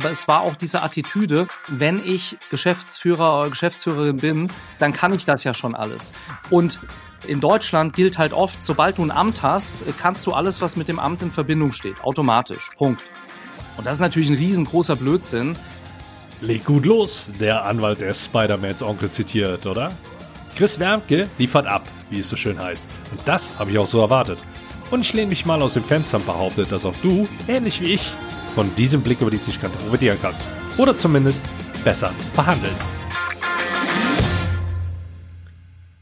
[0.00, 5.26] aber es war auch diese Attitüde, wenn ich Geschäftsführer oder Geschäftsführerin bin, dann kann ich
[5.26, 6.14] das ja schon alles.
[6.48, 6.78] Und
[7.26, 10.88] in Deutschland gilt halt oft, sobald du ein Amt hast, kannst du alles, was mit
[10.88, 12.70] dem Amt in Verbindung steht, automatisch.
[12.78, 13.02] Punkt.
[13.76, 15.54] Und das ist natürlich ein riesengroßer Blödsinn.
[16.40, 19.92] Leg gut los, der Anwalt der Spider-Mans Onkel zitiert, oder?
[20.56, 22.88] Chris Wermke liefert ab, wie es so schön heißt.
[23.10, 24.38] Und das habe ich auch so erwartet.
[24.90, 27.92] Und ich lehne mich mal aus dem Fenster und behaupte, dass auch du, ähnlich wie
[27.92, 28.10] ich,
[28.50, 30.50] von diesem Blick über die Tischkante profitieren kannst.
[30.78, 31.44] Oder zumindest
[31.84, 32.74] besser verhandeln.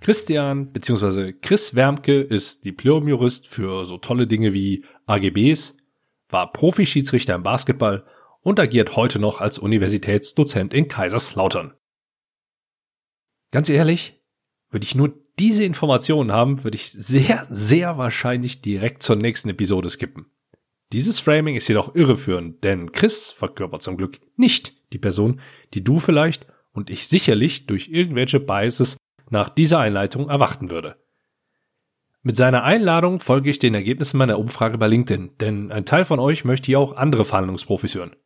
[0.01, 1.35] Christian bzw.
[1.35, 5.77] Chris Wermke ist Diplomjurist für so tolle Dinge wie AGBs,
[6.31, 8.07] war Profischiedsrichter im Basketball
[8.41, 11.75] und agiert heute noch als Universitätsdozent in Kaiserslautern.
[13.51, 14.23] Ganz ehrlich,
[14.71, 19.91] würde ich nur diese Informationen haben, würde ich sehr, sehr wahrscheinlich direkt zur nächsten Episode
[19.91, 20.27] skippen.
[20.93, 25.41] Dieses Framing ist jedoch irreführend, denn Chris verkörpert zum Glück nicht die Person,
[25.75, 28.97] die du vielleicht und ich sicherlich durch irgendwelche Biases
[29.29, 30.97] nach dieser Einleitung erwarten würde.
[32.23, 36.19] Mit seiner Einladung folge ich den Ergebnissen meiner Umfrage bei LinkedIn, denn ein Teil von
[36.19, 38.17] euch möchte hier auch andere Verhandlungsprofis hören.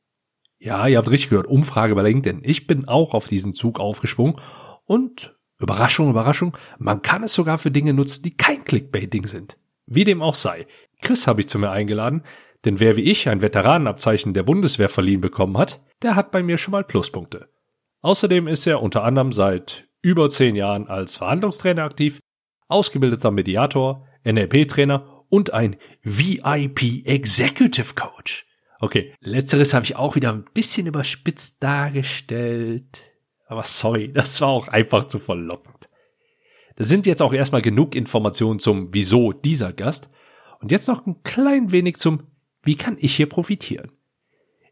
[0.58, 2.42] Ja, ihr habt richtig gehört, Umfrage bei LinkedIn.
[2.44, 4.36] Ich bin auch auf diesen Zug aufgesprungen
[4.84, 9.56] und Überraschung, Überraschung, man kann es sogar für Dinge nutzen, die kein Clickbaiting sind.
[9.86, 10.66] Wie dem auch sei.
[11.00, 12.22] Chris habe ich zu mir eingeladen,
[12.64, 16.58] denn wer wie ich ein Veteranenabzeichen der Bundeswehr verliehen bekommen hat, der hat bei mir
[16.58, 17.48] schon mal Pluspunkte.
[18.00, 22.20] Außerdem ist er unter anderem seit über zehn Jahren als Verhandlungstrainer aktiv,
[22.68, 28.46] ausgebildeter Mediator, NLP-Trainer und ein VIP Executive Coach.
[28.80, 33.12] Okay, letzteres habe ich auch wieder ein bisschen überspitzt dargestellt.
[33.46, 35.88] Aber sorry, das war auch einfach zu verlockend.
[36.76, 40.10] Das sind jetzt auch erstmal genug Informationen zum Wieso dieser Gast.
[40.60, 42.31] Und jetzt noch ein klein wenig zum
[42.62, 43.90] Wie kann ich hier profitieren?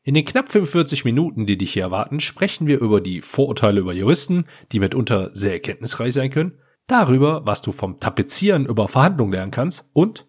[0.03, 3.93] In den knapp 45 Minuten, die dich hier erwarten, sprechen wir über die Vorurteile über
[3.93, 9.51] Juristen, die mitunter sehr erkenntnisreich sein können, darüber, was du vom Tapezieren über Verhandlungen lernen
[9.51, 10.27] kannst und,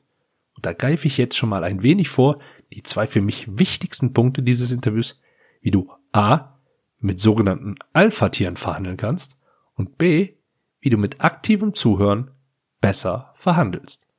[0.55, 2.39] und da greife ich jetzt schon mal ein wenig vor,
[2.73, 5.21] die zwei für mich wichtigsten Punkte dieses Interviews,
[5.61, 6.59] wie du A.
[6.99, 9.37] mit sogenannten Alpha-Tieren verhandeln kannst
[9.75, 10.33] und B.
[10.81, 12.31] wie du mit aktivem Zuhören
[12.81, 14.10] besser verhandelst.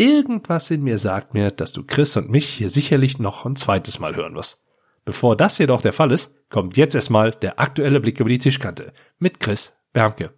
[0.00, 3.98] Irgendwas in mir sagt mir, dass du Chris und mich hier sicherlich noch ein zweites
[3.98, 4.66] Mal hören wirst.
[5.04, 8.94] Bevor das jedoch der Fall ist, kommt jetzt erstmal der aktuelle Blick über die Tischkante
[9.18, 10.32] mit Chris Bermke.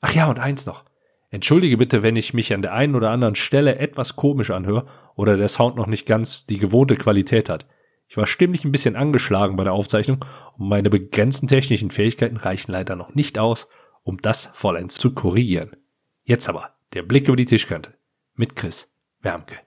[0.00, 0.86] Ach ja, und eins noch.
[1.28, 5.36] Entschuldige bitte, wenn ich mich an der einen oder anderen Stelle etwas komisch anhöre oder
[5.36, 7.66] der Sound noch nicht ganz die gewohnte Qualität hat.
[8.08, 10.24] Ich war stimmlich ein bisschen angeschlagen bei der Aufzeichnung
[10.56, 13.68] und meine begrenzten technischen Fähigkeiten reichen leider noch nicht aus,
[14.04, 15.76] um das vollends zu korrigieren.
[16.24, 17.92] Jetzt aber der Blick über die Tischkante
[18.36, 18.90] mit Chris
[19.20, 19.58] Wermke.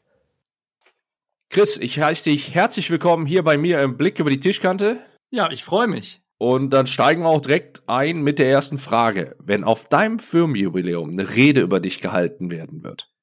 [1.51, 4.99] Chris, ich heiße dich herzlich willkommen hier bei mir im Blick über die Tischkante.
[5.29, 6.23] Ja, ich freue mich.
[6.39, 9.35] Und dann steigen wir auch direkt ein mit der ersten Frage.
[9.37, 13.13] Wenn auf deinem Firmenjubiläum eine Rede über dich gehalten werden wird,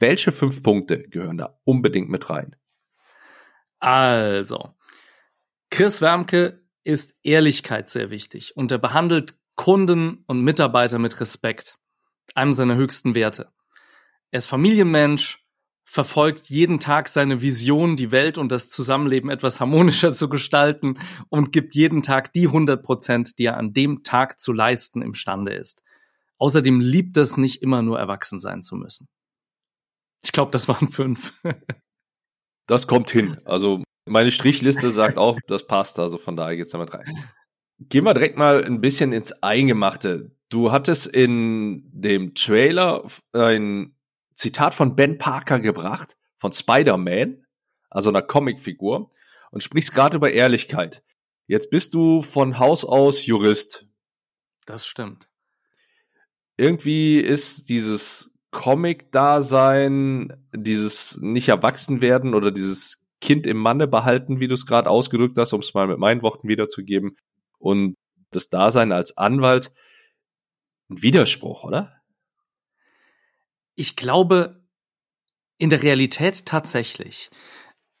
[0.00, 2.56] welche fünf Punkte gehören da unbedingt mit rein?
[3.78, 4.74] Also,
[5.70, 11.78] Chris Wermke ist Ehrlichkeit sehr wichtig und er behandelt Kunden und Mitarbeiter mit Respekt,
[12.34, 13.50] einem seiner höchsten Werte.
[14.30, 15.44] Er ist Familienmensch,
[15.84, 20.98] verfolgt jeden Tag seine Vision, die Welt und das Zusammenleben etwas harmonischer zu gestalten
[21.28, 25.52] und gibt jeden Tag die 100 Prozent, die er an dem Tag zu leisten imstande
[25.52, 25.82] ist.
[26.38, 29.08] Außerdem liebt es nicht immer nur erwachsen sein zu müssen.
[30.24, 31.34] Ich glaube, das waren fünf.
[32.66, 33.38] das kommt hin.
[33.44, 35.98] Also meine Strichliste sagt auch, das passt.
[35.98, 37.04] Also von daher geht's damit rein.
[37.78, 40.32] Gehen wir direkt mal ein bisschen ins Eingemachte.
[40.54, 43.96] Du hattest in dem Trailer ein
[44.36, 47.44] Zitat von Ben Parker gebracht, von Spider-Man,
[47.90, 49.10] also einer Comicfigur,
[49.50, 51.02] und sprichst gerade über Ehrlichkeit.
[51.48, 53.88] Jetzt bist du von Haus aus Jurist.
[54.64, 55.28] Das stimmt.
[56.56, 64.46] Irgendwie ist dieses Comic-Dasein, dieses nicht erwachsen werden oder dieses Kind im Manne behalten, wie
[64.46, 67.16] du es gerade ausgedrückt hast, um es mal mit meinen Worten wiederzugeben,
[67.58, 67.96] und
[68.30, 69.72] das Dasein als Anwalt
[70.94, 72.00] ein Widerspruch, oder?
[73.74, 74.64] Ich glaube,
[75.58, 77.30] in der Realität tatsächlich.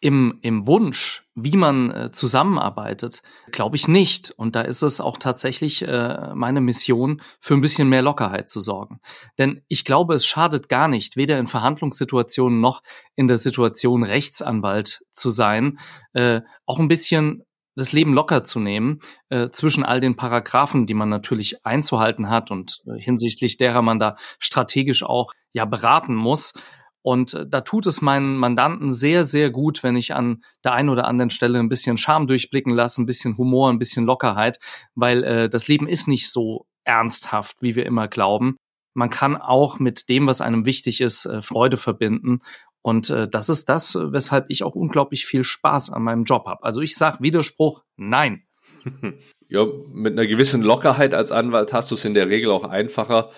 [0.00, 4.32] Im, im Wunsch, wie man äh, zusammenarbeitet, glaube ich nicht.
[4.32, 8.60] Und da ist es auch tatsächlich äh, meine Mission, für ein bisschen mehr Lockerheit zu
[8.60, 9.00] sorgen.
[9.38, 12.82] Denn ich glaube, es schadet gar nicht, weder in Verhandlungssituationen noch
[13.14, 15.78] in der Situation Rechtsanwalt zu sein,
[16.12, 17.42] äh, auch ein bisschen
[17.76, 22.50] das Leben locker zu nehmen äh, zwischen all den Paragraphen, die man natürlich einzuhalten hat
[22.50, 26.54] und äh, hinsichtlich derer man da strategisch auch ja beraten muss.
[27.02, 30.88] Und äh, da tut es meinen Mandanten sehr, sehr gut, wenn ich an der einen
[30.88, 34.58] oder anderen Stelle ein bisschen Charme durchblicken lasse, ein bisschen Humor, ein bisschen Lockerheit,
[34.94, 38.56] weil äh, das Leben ist nicht so ernsthaft, wie wir immer glauben.
[38.94, 42.40] Man kann auch mit dem, was einem wichtig ist, äh, Freude verbinden.
[42.84, 46.62] Und äh, das ist das, weshalb ich auch unglaublich viel Spaß an meinem Job habe.
[46.62, 48.44] Also ich sage Widerspruch, nein.
[49.50, 53.30] Ja, mit einer gewissen Lockerheit als Anwalt hast du es in der Regel auch einfacher,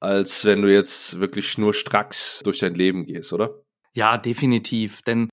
[0.00, 3.62] als wenn du jetzt wirklich nur stracks durch dein Leben gehst, oder?
[3.94, 5.02] Ja, definitiv.
[5.02, 5.30] Denn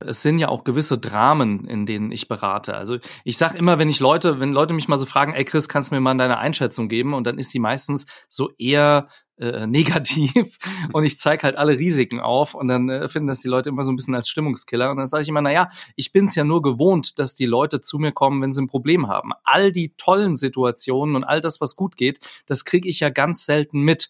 [0.00, 2.74] es sind ja auch gewisse Dramen, in denen ich berate.
[2.74, 5.68] Also ich sage immer, wenn ich Leute, wenn Leute mich mal so fragen, ey Chris,
[5.68, 7.14] kannst du mir mal deine Einschätzung geben?
[7.14, 10.58] Und dann ist sie meistens so eher äh, negativ.
[10.92, 13.84] Und ich zeige halt alle Risiken auf und dann äh, finden das die Leute immer
[13.84, 14.90] so ein bisschen als Stimmungskiller.
[14.90, 17.46] Und dann sage ich immer, na ja, ich bin es ja nur gewohnt, dass die
[17.46, 19.32] Leute zu mir kommen, wenn sie ein Problem haben.
[19.44, 23.44] All die tollen Situationen und all das, was gut geht, das kriege ich ja ganz
[23.44, 24.08] selten mit.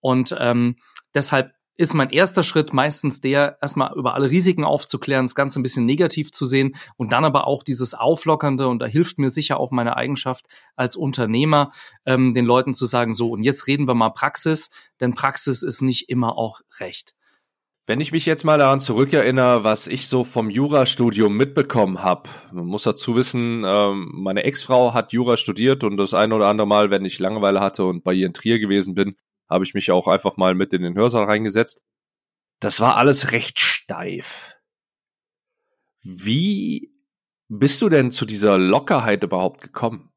[0.00, 0.76] Und ähm,
[1.14, 5.62] deshalb ist mein erster Schritt meistens der, erstmal über alle Risiken aufzuklären, das Ganze ein
[5.62, 9.58] bisschen negativ zu sehen und dann aber auch dieses Auflockernde, und da hilft mir sicher
[9.58, 10.46] auch meine Eigenschaft
[10.76, 11.72] als Unternehmer,
[12.04, 14.70] ähm, den Leuten zu sagen, so, und jetzt reden wir mal Praxis,
[15.00, 17.14] denn Praxis ist nicht immer auch recht.
[17.84, 22.66] Wenn ich mich jetzt mal daran zurückerinnere, was ich so vom Jurastudium mitbekommen habe, man
[22.66, 26.90] muss dazu wissen, ähm, meine Ex-Frau hat Jura studiert und das ein oder andere Mal,
[26.90, 29.16] wenn ich Langeweile hatte und bei ihr in Trier gewesen bin,
[29.52, 31.84] habe ich mich auch einfach mal mit in den Hörsaal reingesetzt.
[32.60, 34.56] Das war alles recht steif.
[36.02, 36.92] Wie
[37.48, 40.12] bist du denn zu dieser Lockerheit überhaupt gekommen?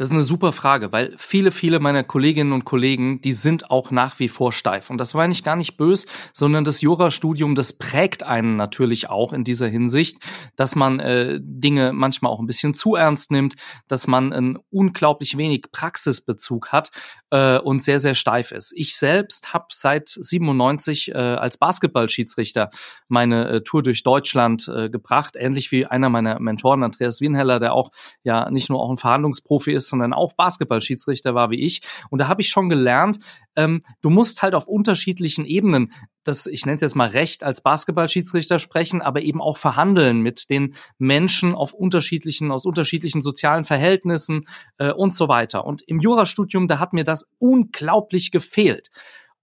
[0.00, 3.90] Das ist eine super Frage, weil viele, viele meiner Kolleginnen und Kollegen, die sind auch
[3.90, 4.88] nach wie vor steif.
[4.88, 9.34] Und das war nicht gar nicht bös, sondern das Jurastudium, das prägt einen natürlich auch
[9.34, 10.16] in dieser Hinsicht,
[10.56, 13.56] dass man äh, Dinge manchmal auch ein bisschen zu ernst nimmt,
[13.88, 16.92] dass man ein unglaublich wenig Praxisbezug hat
[17.30, 18.72] äh, und sehr, sehr steif ist.
[18.76, 22.70] Ich selbst habe seit 97 äh, als Basketballschiedsrichter
[23.08, 27.74] meine äh, Tour durch Deutschland äh, gebracht, ähnlich wie einer meiner Mentoren, Andreas Wienheller, der
[27.74, 27.90] auch
[28.22, 31.82] ja nicht nur auch ein Verhandlungsprofi ist, sondern auch Basketballschiedsrichter war wie ich.
[32.10, 33.18] Und da habe ich schon gelernt,
[33.56, 35.92] ähm, du musst halt auf unterschiedlichen Ebenen
[36.24, 40.50] das, ich nenne es jetzt mal Recht als Basketballschiedsrichter sprechen, aber eben auch verhandeln mit
[40.50, 44.46] den Menschen auf unterschiedlichen, aus unterschiedlichen sozialen Verhältnissen
[44.78, 45.64] äh, und so weiter.
[45.64, 48.90] Und im Jurastudium, da hat mir das unglaublich gefehlt.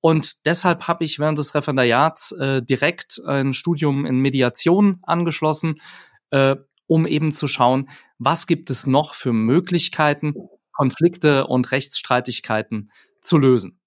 [0.01, 5.81] Und deshalb habe ich während des Referendariats äh, direkt ein Studium in Mediation angeschlossen,
[6.29, 10.33] äh, um eben zu schauen, was gibt es noch für Möglichkeiten,
[10.71, 12.91] Konflikte und Rechtsstreitigkeiten
[13.21, 13.79] zu lösen.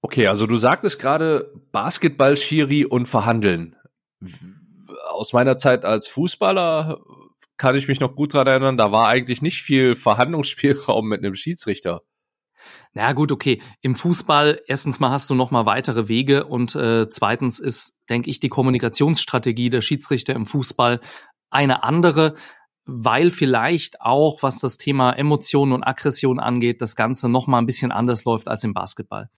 [0.00, 3.74] Okay, also du sagtest gerade Basketball, Schiri und Verhandeln.
[5.10, 7.00] Aus meiner Zeit als Fußballer
[7.56, 11.34] kann ich mich noch gut dran erinnern, da war eigentlich nicht viel Verhandlungsspielraum mit einem
[11.34, 12.02] Schiedsrichter.
[12.94, 13.62] Na gut, okay.
[13.80, 18.30] Im Fußball erstens mal hast du noch mal weitere Wege und äh, zweitens ist, denke
[18.30, 21.00] ich, die Kommunikationsstrategie der Schiedsrichter im Fußball
[21.50, 22.34] eine andere,
[22.84, 27.66] weil vielleicht auch, was das Thema Emotionen und Aggression angeht, das Ganze noch mal ein
[27.66, 29.28] bisschen anders läuft als im Basketball.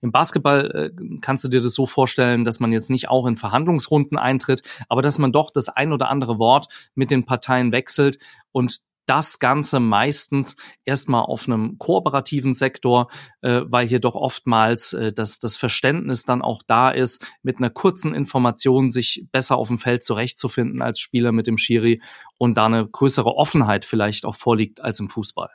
[0.00, 3.36] Im Basketball äh, kannst du dir das so vorstellen, dass man jetzt nicht auch in
[3.36, 8.18] Verhandlungsrunden eintritt, aber dass man doch das ein oder andere Wort mit den Parteien wechselt
[8.52, 13.08] und das Ganze meistens erstmal auf einem kooperativen Sektor,
[13.40, 17.70] äh, weil hier doch oftmals äh, das, das Verständnis dann auch da ist, mit einer
[17.70, 22.02] kurzen Information sich besser auf dem Feld zurechtzufinden als Spieler mit dem Schiri
[22.36, 25.50] und da eine größere Offenheit vielleicht auch vorliegt als im Fußball.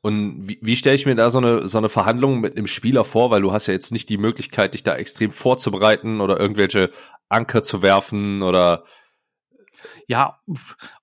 [0.00, 3.04] Und wie, wie stelle ich mir da so eine, so eine Verhandlung mit einem Spieler
[3.04, 3.30] vor?
[3.30, 6.90] Weil du hast ja jetzt nicht die Möglichkeit, dich da extrem vorzubereiten oder irgendwelche
[7.28, 8.84] Anker zu werfen oder
[10.08, 10.40] ja,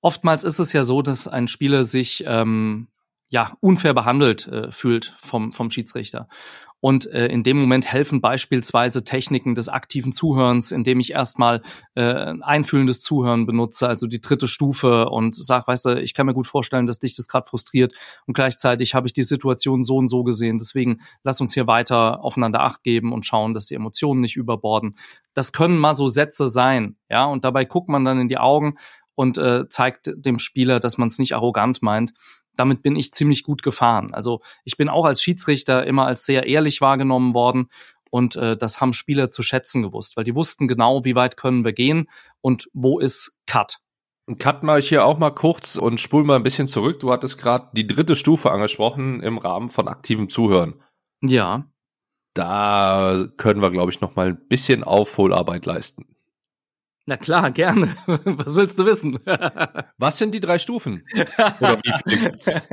[0.01, 2.87] oftmals ist es ja so, dass ein Spieler sich ähm,
[3.29, 6.27] ja unfair behandelt äh, fühlt vom vom Schiedsrichter.
[6.85, 11.63] Und äh, in dem Moment helfen beispielsweise Techniken des aktiven Zuhörens, indem ich erstmal
[11.95, 16.35] äh, einfühlendes Zuhören benutze, also die dritte Stufe und sag, weißt du, ich kann mir
[16.35, 17.95] gut vorstellen, dass dich das gerade frustriert
[18.27, 20.59] und gleichzeitig habe ich die Situation so und so gesehen.
[20.59, 24.95] Deswegen lass uns hier weiter aufeinander Acht geben und schauen, dass die Emotionen nicht überborden.
[25.33, 28.77] Das können mal so Sätze sein, ja, und dabei guckt man dann in die Augen
[29.15, 32.13] und äh, zeigt dem Spieler, dass man es nicht arrogant meint
[32.55, 34.13] damit bin ich ziemlich gut gefahren.
[34.13, 37.69] Also ich bin auch als Schiedsrichter immer als sehr ehrlich wahrgenommen worden
[38.09, 41.65] und äh, das haben Spieler zu schätzen gewusst, weil die wussten genau, wie weit können
[41.65, 42.09] wir gehen
[42.41, 43.79] und wo ist Cut.
[44.39, 46.99] Cut mache ich hier auch mal kurz und spul mal ein bisschen zurück.
[46.99, 50.81] Du hattest gerade die dritte Stufe angesprochen im Rahmen von aktivem Zuhören.
[51.21, 51.65] Ja.
[52.33, 56.14] Da können wir, glaube ich, noch mal ein bisschen Aufholarbeit leisten.
[57.07, 57.95] Na klar, gerne.
[58.07, 59.19] Was willst du wissen?
[59.97, 61.03] Was sind die drei Stufen?
[61.59, 62.67] Oder wie viele gibt's?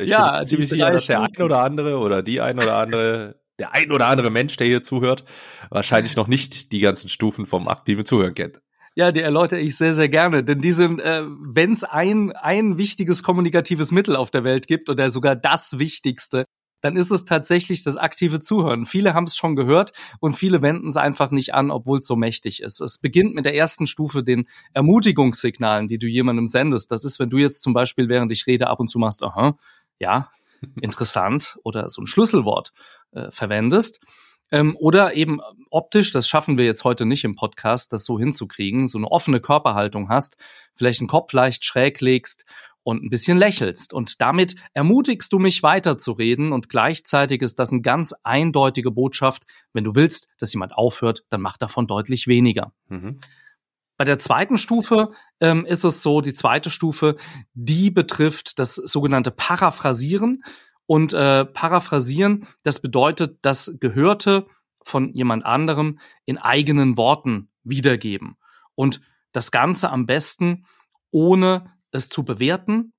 [0.00, 3.36] Ich ja, bin ziemlich sicher, dass der ein oder andere oder die ein oder andere
[3.58, 5.24] der ein oder andere Mensch, der hier zuhört,
[5.70, 8.60] wahrscheinlich noch nicht die ganzen Stufen vom aktiven Zuhören kennt.
[8.96, 10.44] Ja, die erläutere ich sehr, sehr gerne.
[10.44, 14.88] Denn die sind, äh, wenn es ein, ein wichtiges kommunikatives Mittel auf der Welt gibt
[14.88, 16.46] oder sogar das wichtigste,
[16.84, 18.84] dann ist es tatsächlich das aktive Zuhören.
[18.84, 22.14] Viele haben es schon gehört und viele wenden es einfach nicht an, obwohl es so
[22.14, 22.82] mächtig ist.
[22.82, 26.92] Es beginnt mit der ersten Stufe, den Ermutigungssignalen, die du jemandem sendest.
[26.92, 29.56] Das ist, wenn du jetzt zum Beispiel, während ich rede, ab und zu machst, aha,
[29.98, 30.28] ja,
[30.82, 32.74] interessant oder so ein Schlüsselwort
[33.12, 34.04] äh, verwendest.
[34.50, 38.88] Ähm, oder eben optisch, das schaffen wir jetzt heute nicht im Podcast, das so hinzukriegen,
[38.88, 40.36] so eine offene Körperhaltung hast,
[40.74, 42.44] vielleicht den Kopf leicht schräg legst
[42.84, 43.92] und ein bisschen lächelst.
[43.92, 49.44] Und damit ermutigst du mich weiterzureden und gleichzeitig ist das eine ganz eindeutige Botschaft.
[49.72, 52.72] Wenn du willst, dass jemand aufhört, dann mach davon deutlich weniger.
[52.88, 53.18] Mhm.
[53.96, 57.16] Bei der zweiten Stufe ähm, ist es so, die zweite Stufe,
[57.54, 60.44] die betrifft das sogenannte Paraphrasieren.
[60.86, 64.46] Und äh, Paraphrasieren, das bedeutet das Gehörte
[64.82, 68.36] von jemand anderem in eigenen Worten wiedergeben.
[68.74, 69.00] Und
[69.32, 70.66] das Ganze am besten
[71.10, 72.92] ohne es zu bewerten,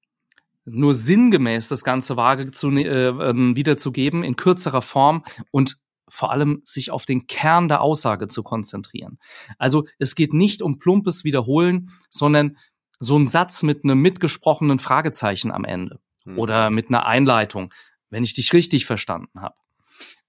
[0.65, 6.61] nur sinngemäß das Ganze vage zu, äh, ähm, wiederzugeben in kürzerer Form und vor allem
[6.63, 9.19] sich auf den Kern der Aussage zu konzentrieren.
[9.57, 12.57] Also es geht nicht um plumpes Wiederholen, sondern
[12.99, 16.37] so ein Satz mit einem mitgesprochenen Fragezeichen am Ende hm.
[16.39, 17.73] oder mit einer Einleitung,
[18.09, 19.55] wenn ich dich richtig verstanden habe.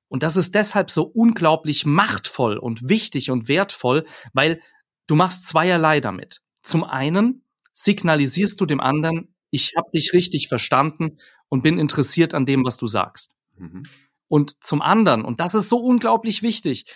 [0.08, 4.60] Und das ist deshalb so unglaublich machtvoll und wichtig und wertvoll, weil
[5.06, 6.42] du machst zweierlei damit.
[6.62, 7.42] Zum einen
[7.76, 11.18] signalisierst du dem anderen, ich habe dich richtig verstanden
[11.48, 13.36] und bin interessiert an dem, was du sagst.
[13.56, 13.84] Mhm.
[14.28, 16.86] Und zum anderen, und das ist so unglaublich wichtig,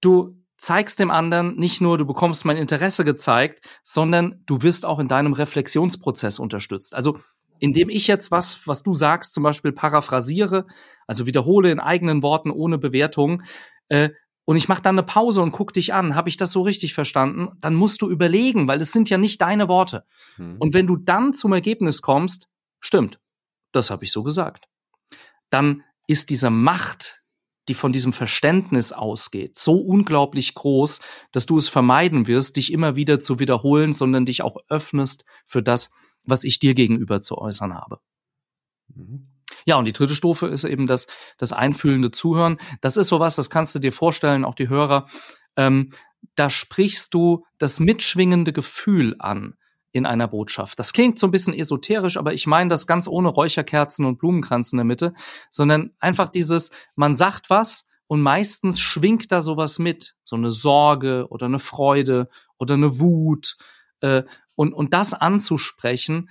[0.00, 4.98] du zeigst dem anderen nicht nur, du bekommst mein Interesse gezeigt, sondern du wirst auch
[4.98, 6.94] in deinem Reflexionsprozess unterstützt.
[6.94, 7.20] Also
[7.58, 10.66] indem ich jetzt was, was du sagst, zum Beispiel paraphrasiere,
[11.06, 13.42] also wiederhole in eigenen Worten ohne Bewertung,
[13.88, 14.10] äh,
[14.46, 16.94] und ich mache dann eine Pause und guck dich an, habe ich das so richtig
[16.94, 17.50] verstanden?
[17.60, 20.06] Dann musst du überlegen, weil es sind ja nicht deine Worte.
[20.36, 20.56] Hm.
[20.58, 22.48] Und wenn du dann zum Ergebnis kommst,
[22.80, 23.18] stimmt,
[23.72, 24.68] das habe ich so gesagt,
[25.50, 27.24] dann ist diese Macht,
[27.68, 31.00] die von diesem Verständnis ausgeht, so unglaublich groß,
[31.32, 35.62] dass du es vermeiden wirst, dich immer wieder zu wiederholen, sondern dich auch öffnest für
[35.62, 35.90] das,
[36.22, 37.98] was ich dir gegenüber zu äußern habe.
[38.94, 39.26] Mhm.
[39.64, 41.06] Ja, und die dritte Stufe ist eben das,
[41.38, 42.58] das einfühlende Zuhören.
[42.80, 45.06] Das ist sowas, das kannst du dir vorstellen, auch die Hörer.
[45.56, 45.90] Ähm,
[46.34, 49.54] da sprichst du das mitschwingende Gefühl an
[49.92, 50.78] in einer Botschaft.
[50.78, 54.72] Das klingt so ein bisschen esoterisch, aber ich meine das ganz ohne Räucherkerzen und Blumenkranz
[54.72, 55.14] in der Mitte,
[55.50, 61.26] sondern einfach dieses, man sagt was und meistens schwingt da sowas mit, so eine Sorge
[61.30, 63.56] oder eine Freude oder eine Wut.
[64.00, 64.24] Äh,
[64.54, 66.28] und, und das anzusprechen,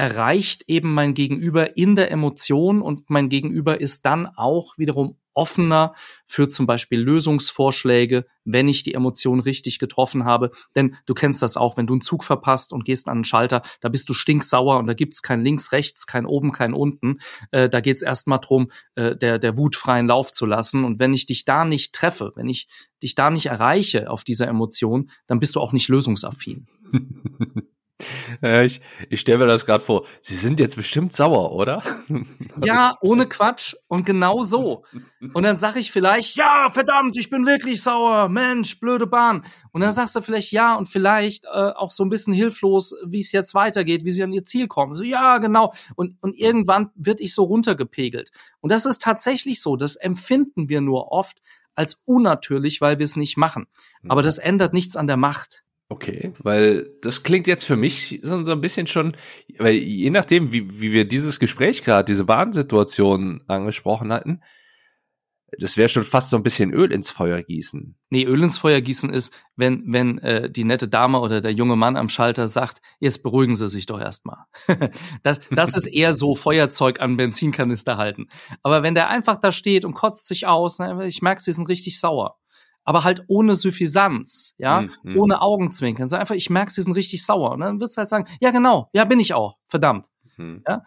[0.00, 5.94] erreicht eben mein Gegenüber in der Emotion und mein Gegenüber ist dann auch wiederum offener
[6.26, 10.52] für zum Beispiel Lösungsvorschläge, wenn ich die Emotion richtig getroffen habe.
[10.74, 13.60] Denn du kennst das auch, wenn du einen Zug verpasst und gehst an einen Schalter,
[13.82, 17.18] da bist du stinksauer und da gibt's kein links, rechts, kein oben, kein unten.
[17.50, 20.82] Äh, da geht's erstmal drum, äh, der, der Wut freien Lauf zu lassen.
[20.84, 22.68] Und wenn ich dich da nicht treffe, wenn ich
[23.02, 26.66] dich da nicht erreiche auf dieser Emotion, dann bist du auch nicht lösungsaffin.
[28.42, 30.06] Ja, ich ich stelle mir das gerade vor.
[30.20, 31.82] Sie sind jetzt bestimmt sauer, oder?
[32.62, 34.84] Ja, ohne Quatsch und genau so.
[35.32, 39.44] Und dann sag ich vielleicht, ja, verdammt, ich bin wirklich sauer, Mensch, blöde Bahn.
[39.72, 43.20] Und dann sagst du vielleicht ja und vielleicht äh, auch so ein bisschen hilflos, wie
[43.20, 44.96] es jetzt weitergeht, wie sie an ihr Ziel kommen.
[44.96, 45.72] So, ja, genau.
[45.94, 48.30] Und, und irgendwann wird ich so runtergepegelt.
[48.60, 49.76] Und das ist tatsächlich so.
[49.76, 51.40] Das empfinden wir nur oft
[51.74, 53.66] als unnatürlich, weil wir es nicht machen.
[54.08, 54.26] Aber mhm.
[54.26, 55.62] das ändert nichts an der Macht.
[55.92, 59.16] Okay, weil das klingt jetzt für mich so, so ein bisschen schon,
[59.58, 64.40] weil je nachdem, wie, wie wir dieses Gespräch gerade, diese Bahnsituation angesprochen hatten,
[65.58, 67.96] das wäre schon fast so ein bisschen Öl ins Feuer gießen.
[68.08, 71.74] Nee, Öl ins Feuer gießen ist, wenn, wenn äh, die nette Dame oder der junge
[71.74, 74.44] Mann am Schalter sagt, jetzt beruhigen Sie sich doch erstmal.
[75.24, 78.28] das, das ist eher so Feuerzeug an Benzinkanister halten.
[78.62, 81.68] Aber wenn der einfach da steht und kotzt sich aus, na, ich merke, Sie sind
[81.68, 82.36] richtig sauer
[82.84, 85.16] aber halt ohne Suffisanz, ja, mhm.
[85.16, 86.08] ohne Augenzwinkern.
[86.08, 87.52] So einfach, ich merke, sie sind richtig sauer.
[87.52, 90.06] Und dann wirst du halt sagen, ja, genau, ja, bin ich auch, verdammt.
[90.36, 90.62] Mhm.
[90.66, 90.84] Ja.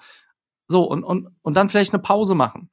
[0.67, 2.69] So, und, und, und dann vielleicht eine Pause machen.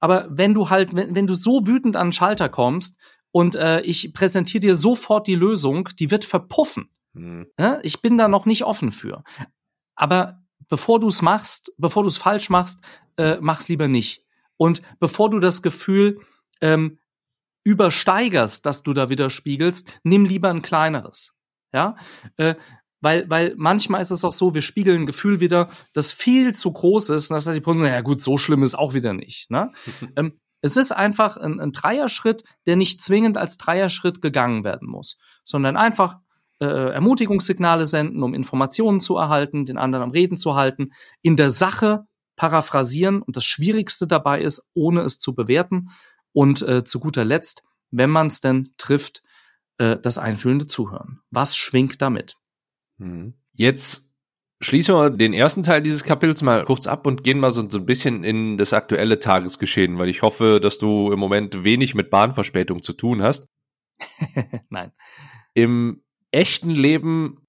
[0.00, 3.00] Aber wenn du halt, wenn, wenn du so wütend an den Schalter kommst
[3.30, 6.90] und äh, ich präsentiere dir sofort die Lösung, die wird verpuffen.
[7.14, 7.46] Mhm.
[7.58, 9.24] Ja, ich bin da noch nicht offen für.
[9.94, 12.84] Aber bevor du es machst, bevor du es falsch machst,
[13.16, 14.24] äh, mach's lieber nicht.
[14.56, 16.20] Und bevor du das Gefühl
[16.60, 16.98] ähm,
[17.64, 21.34] übersteigerst, dass du da widerspiegelst, nimm lieber ein kleineres.
[21.72, 21.96] Ja,
[22.36, 22.54] äh,
[23.00, 26.72] weil, weil manchmal ist es auch so, wir spiegeln ein Gefühl wieder, das viel zu
[26.72, 29.50] groß ist, und das heißt die Person, ja gut, so schlimm ist auch wieder nicht.
[29.50, 29.72] Ne?
[30.16, 35.18] ähm, Es ist einfach ein, ein Dreierschritt, der nicht zwingend als Dreierschritt gegangen werden muss,
[35.44, 36.18] sondern einfach
[36.60, 41.50] äh, Ermutigungssignale senden, um Informationen zu erhalten, den anderen am Reden zu halten, in der
[41.50, 42.06] Sache
[42.36, 45.90] paraphrasieren und das Schwierigste dabei ist, ohne es zu bewerten
[46.34, 49.22] und äh, zu guter Letzt, wenn man es denn trifft,
[49.78, 51.20] äh, das einfühlende Zuhören.
[51.30, 52.36] Was schwingt damit?
[52.98, 53.34] Mhm.
[53.54, 54.14] Jetzt
[54.60, 57.78] schließen wir den ersten Teil dieses Kapitels mal kurz ab und gehen mal so, so
[57.78, 62.10] ein bisschen in das aktuelle Tagesgeschehen, weil ich hoffe, dass du im Moment wenig mit
[62.10, 63.48] Bahnverspätung zu tun hast.
[64.70, 64.92] Nein.
[65.54, 67.46] Im echten Leben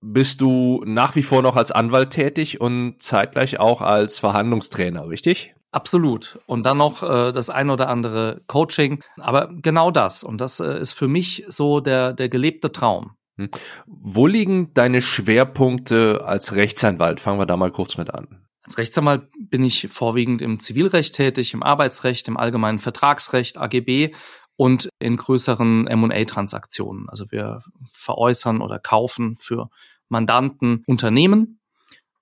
[0.00, 5.54] bist du nach wie vor noch als Anwalt tätig und zeitgleich auch als Verhandlungstrainer, richtig?
[5.70, 6.40] Absolut.
[6.46, 9.02] Und dann noch äh, das ein oder andere Coaching.
[9.18, 10.24] Aber genau das.
[10.24, 13.12] Und das äh, ist für mich so der, der gelebte Traum.
[13.36, 13.50] Hm.
[13.86, 17.20] Wo liegen deine Schwerpunkte als Rechtsanwalt?
[17.20, 18.44] Fangen wir da mal kurz mit an.
[18.64, 24.14] Als Rechtsanwalt bin ich vorwiegend im Zivilrecht tätig, im Arbeitsrecht, im allgemeinen Vertragsrecht, AGB
[24.56, 27.08] und in größeren M&A-Transaktionen.
[27.08, 29.70] Also wir veräußern oder kaufen für
[30.08, 31.57] Mandanten Unternehmen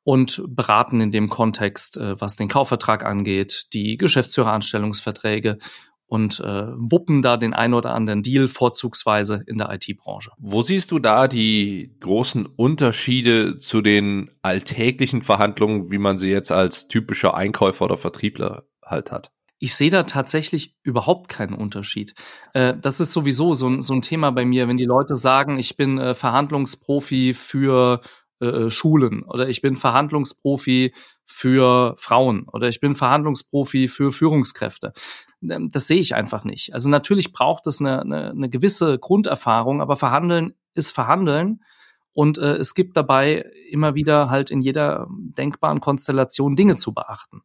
[0.06, 5.58] und beraten in dem Kontext, äh, was den Kaufvertrag angeht, die Geschäftsführeranstellungsverträge
[6.06, 10.30] und äh, wuppen da den ein oder anderen Deal vorzugsweise in der IT-Branche.
[10.38, 16.52] Wo siehst du da die großen Unterschiede zu den alltäglichen Verhandlungen, wie man sie jetzt
[16.52, 19.32] als typischer Einkäufer oder Vertriebler halt hat?
[19.58, 22.14] Ich sehe da tatsächlich überhaupt keinen Unterschied.
[22.52, 25.58] Äh, das ist sowieso so ein, so ein Thema bei mir, wenn die Leute sagen,
[25.58, 28.02] ich bin äh, Verhandlungsprofi für
[28.40, 34.92] äh, Schulen oder ich bin Verhandlungsprofi für Frauen oder ich bin Verhandlungsprofi für Führungskräfte.
[35.42, 36.74] Ähm, das sehe ich einfach nicht.
[36.74, 41.62] Also natürlich braucht es eine, eine, eine gewisse Grunderfahrung, aber Verhandeln ist Verhandeln.
[42.12, 47.42] Und äh, es gibt dabei immer wieder halt in jeder denkbaren Konstellation Dinge zu beachten.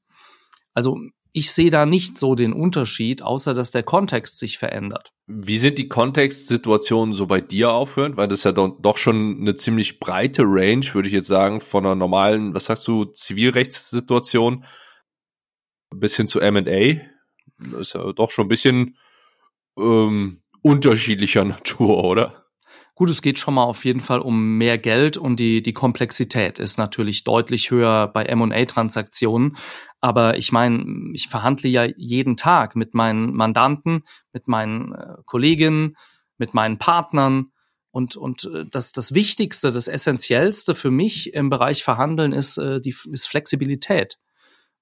[0.74, 1.00] Also
[1.34, 5.14] ich sehe da nicht so den Unterschied, außer dass der Kontext sich verändert.
[5.28, 8.18] Wie sind die Kontextsituationen so bei dir aufhörend?
[8.18, 11.86] Weil das ist ja doch schon eine ziemlich breite Range, würde ich jetzt sagen, von
[11.86, 14.66] einer normalen, was sagst du, Zivilrechtssituation
[15.96, 17.02] bis hin zu M&A.
[17.58, 18.98] Das ist ja doch schon ein bisschen
[19.78, 22.41] ähm, unterschiedlicher Natur, oder?
[23.02, 26.60] Gut, es geht schon mal auf jeden Fall um mehr Geld und die, die Komplexität
[26.60, 29.58] ist natürlich deutlich höher bei M&A-Transaktionen.
[30.02, 35.98] Aber ich meine, ich verhandle ja jeden Tag mit meinen Mandanten, mit meinen äh, Kolleginnen,
[36.38, 37.48] mit meinen Partnern.
[37.90, 42.82] Und, und äh, das, das Wichtigste, das Essentiellste für mich im Bereich Verhandeln ist, äh,
[42.82, 44.20] die, ist Flexibilität.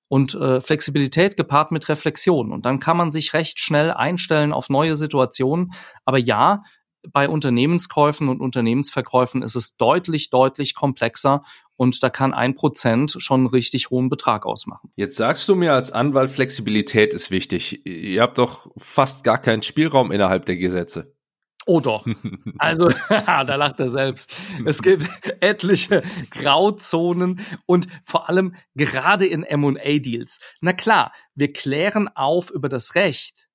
[0.10, 2.52] Und äh, Flexibilität gepaart mit Reflexion.
[2.52, 5.72] Und dann kann man sich recht schnell einstellen auf neue Situationen.
[6.04, 6.64] Aber ja,
[7.08, 11.44] bei Unternehmenskäufen und Unternehmensverkäufen ist es deutlich, deutlich komplexer
[11.76, 14.92] und da kann ein Prozent schon einen richtig hohen Betrag ausmachen.
[14.96, 17.86] Jetzt sagst du mir als Anwalt, Flexibilität ist wichtig.
[17.86, 21.16] Ihr habt doch fast gar keinen Spielraum innerhalb der Gesetze.
[21.66, 22.06] Oh doch.
[22.58, 24.36] Also, da lacht er selbst.
[24.66, 25.08] Es gibt
[25.40, 30.40] etliche Grauzonen und vor allem gerade in M&A-Deals.
[30.60, 33.48] Na klar, wir klären auf über das Recht,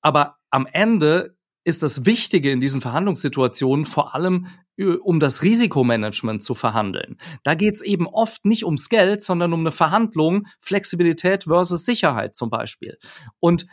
[0.00, 4.46] aber am Ende ist das Wichtige in diesen Verhandlungssituationen vor allem
[5.02, 7.18] um das Risikomanagement zu verhandeln.
[7.44, 12.34] Da geht es eben oft nicht ums Geld, sondern um eine Verhandlung, Flexibilität versus Sicherheit
[12.34, 12.98] zum Beispiel.
[13.40, 13.66] Und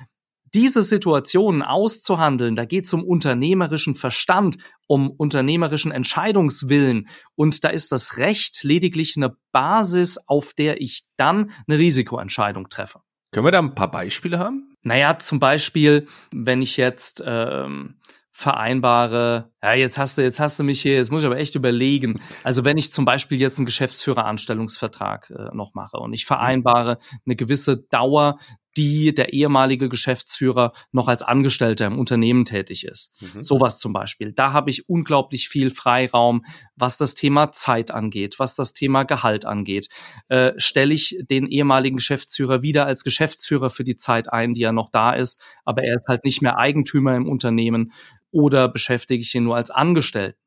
[0.53, 7.91] diese Situationen auszuhandeln, da geht es um unternehmerischen Verstand, um unternehmerischen Entscheidungswillen und da ist
[7.91, 13.01] das Recht lediglich eine Basis, auf der ich dann eine Risikoentscheidung treffe.
[13.31, 14.73] Können wir da ein paar Beispiele haben?
[14.83, 17.99] Naja, zum Beispiel, wenn ich jetzt ähm,
[18.31, 21.55] vereinbare, ja, jetzt hast du, jetzt hast du mich hier, jetzt muss ich aber echt
[21.55, 22.21] überlegen.
[22.43, 27.35] Also wenn ich zum Beispiel jetzt einen Geschäftsführeranstellungsvertrag äh, noch mache und ich vereinbare eine
[27.35, 28.37] gewisse Dauer,
[28.77, 33.13] die der ehemalige Geschäftsführer noch als Angestellter im Unternehmen tätig ist.
[33.19, 33.41] Mhm.
[33.41, 34.31] Sowas zum Beispiel.
[34.31, 39.45] Da habe ich unglaublich viel Freiraum, was das Thema Zeit angeht, was das Thema Gehalt
[39.45, 39.87] angeht.
[40.29, 44.71] Äh, Stelle ich den ehemaligen Geschäftsführer wieder als Geschäftsführer für die Zeit ein, die er
[44.71, 47.91] noch da ist, aber er ist halt nicht mehr Eigentümer im Unternehmen
[48.31, 50.39] oder beschäftige ich ihn nur als Angestellten?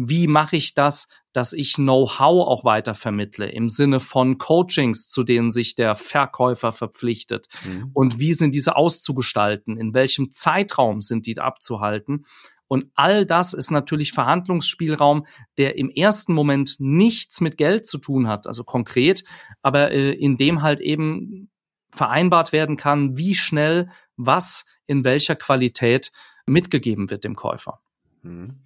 [0.00, 5.24] Wie mache ich das, dass ich Know-how auch weiter vermittle im Sinne von Coachings, zu
[5.24, 7.48] denen sich der Verkäufer verpflichtet?
[7.64, 7.90] Mhm.
[7.94, 9.76] Und wie sind diese auszugestalten?
[9.76, 12.26] In welchem Zeitraum sind die abzuhalten?
[12.68, 18.28] Und all das ist natürlich Verhandlungsspielraum, der im ersten Moment nichts mit Geld zu tun
[18.28, 19.24] hat, also konkret,
[19.62, 21.50] aber äh, in dem halt eben
[21.90, 26.12] vereinbart werden kann, wie schnell was in welcher Qualität
[26.46, 27.80] mitgegeben wird dem Käufer.
[28.22, 28.60] Mhm.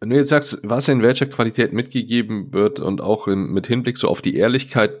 [0.00, 3.98] Wenn du jetzt sagst, was in welcher Qualität mitgegeben wird und auch in, mit Hinblick
[3.98, 4.92] so auf die Ehrlichkeit,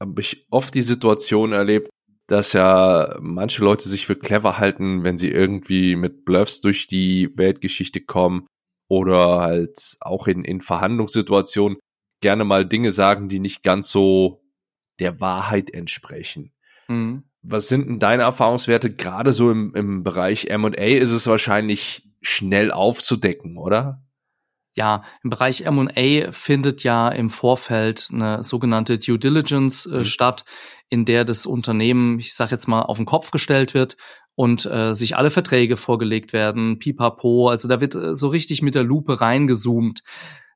[0.00, 1.90] habe ich oft die Situation erlebt,
[2.26, 7.36] dass ja manche Leute sich für clever halten, wenn sie irgendwie mit Bluffs durch die
[7.36, 8.46] Weltgeschichte kommen
[8.88, 11.78] oder halt auch in, in Verhandlungssituationen
[12.22, 14.42] gerne mal Dinge sagen, die nicht ganz so
[14.98, 16.52] der Wahrheit entsprechen.
[16.88, 17.24] Mhm.
[17.42, 18.94] Was sind denn deine Erfahrungswerte?
[18.94, 24.02] Gerade so im, im Bereich M&A ist es wahrscheinlich schnell aufzudecken, oder?
[24.74, 30.04] Ja, im Bereich M&A findet ja im Vorfeld eine sogenannte Due Diligence äh, mhm.
[30.04, 30.44] statt,
[30.88, 33.96] in der das Unternehmen, ich sage jetzt mal, auf den Kopf gestellt wird
[34.34, 38.74] und äh, sich alle Verträge vorgelegt werden, pipapo, also da wird äh, so richtig mit
[38.74, 40.02] der Lupe reingezoomt.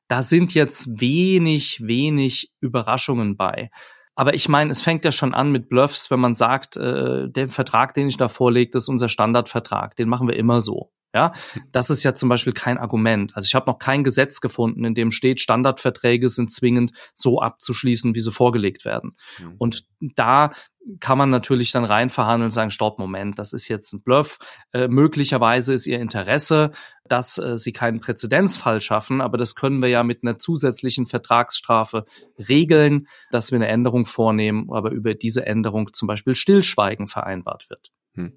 [0.07, 3.69] Da sind jetzt wenig, wenig Überraschungen bei.
[4.15, 7.47] Aber ich meine, es fängt ja schon an mit Bluffs, wenn man sagt, äh, der
[7.47, 9.95] Vertrag, den ich da vorlege, ist unser Standardvertrag.
[9.95, 10.91] Den machen wir immer so.
[11.13, 11.31] Ja,
[11.71, 13.33] das ist ja zum Beispiel kein Argument.
[13.37, 18.15] Also ich habe noch kein Gesetz gefunden, in dem steht, Standardverträge sind zwingend so abzuschließen,
[18.15, 19.15] wie sie vorgelegt werden.
[19.39, 19.55] Mhm.
[19.57, 20.51] Und da
[20.99, 24.37] kann man natürlich dann rein verhandeln und sagen, stopp, Moment, das ist jetzt ein Bluff.
[24.71, 26.71] Äh, möglicherweise ist ihr Interesse,
[27.07, 32.05] dass äh, sie keinen Präzedenzfall schaffen, aber das können wir ja mit einer zusätzlichen Vertragsstrafe
[32.49, 37.91] regeln, dass wir eine Änderung vornehmen, aber über diese Änderung zum Beispiel Stillschweigen vereinbart wird.
[38.15, 38.31] Hm.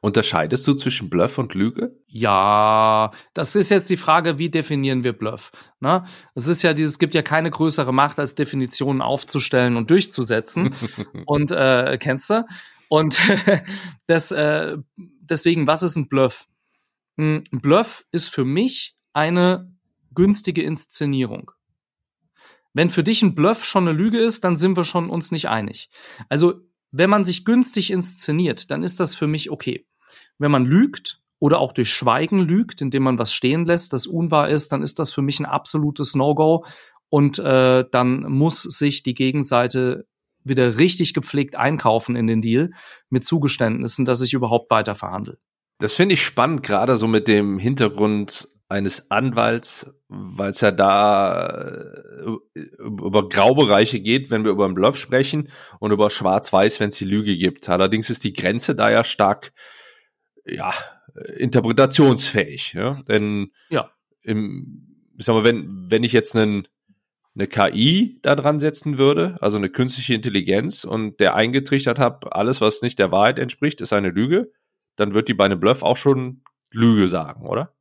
[0.00, 1.96] Unterscheidest du zwischen Bluff und Lüge?
[2.06, 5.50] Ja, das ist jetzt die Frage, wie definieren wir Bluff?
[5.80, 6.04] Ne?
[6.34, 10.74] Es ist ja dieses, es gibt ja keine größere Macht, als Definitionen aufzustellen und durchzusetzen.
[11.26, 12.46] und äh, kennst du?
[12.88, 13.18] Und
[14.06, 16.46] das, äh, deswegen, was ist ein Bluff?
[17.16, 19.72] Ein Bluff ist für mich eine
[20.14, 21.50] günstige Inszenierung.
[22.72, 25.48] Wenn für dich ein Bluff schon eine Lüge ist, dann sind wir schon uns nicht
[25.48, 25.90] einig.
[26.28, 26.60] Also
[26.96, 29.84] wenn man sich günstig inszeniert, dann ist das für mich okay.
[30.38, 34.48] Wenn man lügt oder auch durch Schweigen lügt, indem man was stehen lässt, das unwahr
[34.48, 36.64] ist, dann ist das für mich ein absolutes No-Go.
[37.08, 40.06] Und äh, dann muss sich die Gegenseite
[40.44, 42.70] wieder richtig gepflegt einkaufen in den Deal
[43.10, 45.38] mit Zugeständnissen, dass ich überhaupt weiter verhandle.
[45.80, 51.48] Das finde ich spannend, gerade so mit dem Hintergrund eines Anwalts, weil es ja da
[52.54, 55.50] äh, über Graubereiche geht, wenn wir über einen Bluff sprechen
[55.80, 57.68] und über Schwarz-Weiß, wenn es die Lüge gibt.
[57.68, 59.52] Allerdings ist die Grenze da ja stark,
[60.46, 60.72] ja,
[61.36, 62.74] interpretationsfähig.
[62.74, 63.02] Ja?
[63.08, 63.90] Denn ja.
[64.22, 66.68] im, ich sag mal, wenn, wenn ich jetzt einen
[67.36, 72.60] eine KI da dran setzen würde, also eine künstliche Intelligenz und der eingetrichtert hat, alles,
[72.60, 74.52] was nicht der Wahrheit entspricht, ist eine Lüge,
[74.96, 77.74] dann wird die bei einem Bluff auch schon Lüge sagen, oder?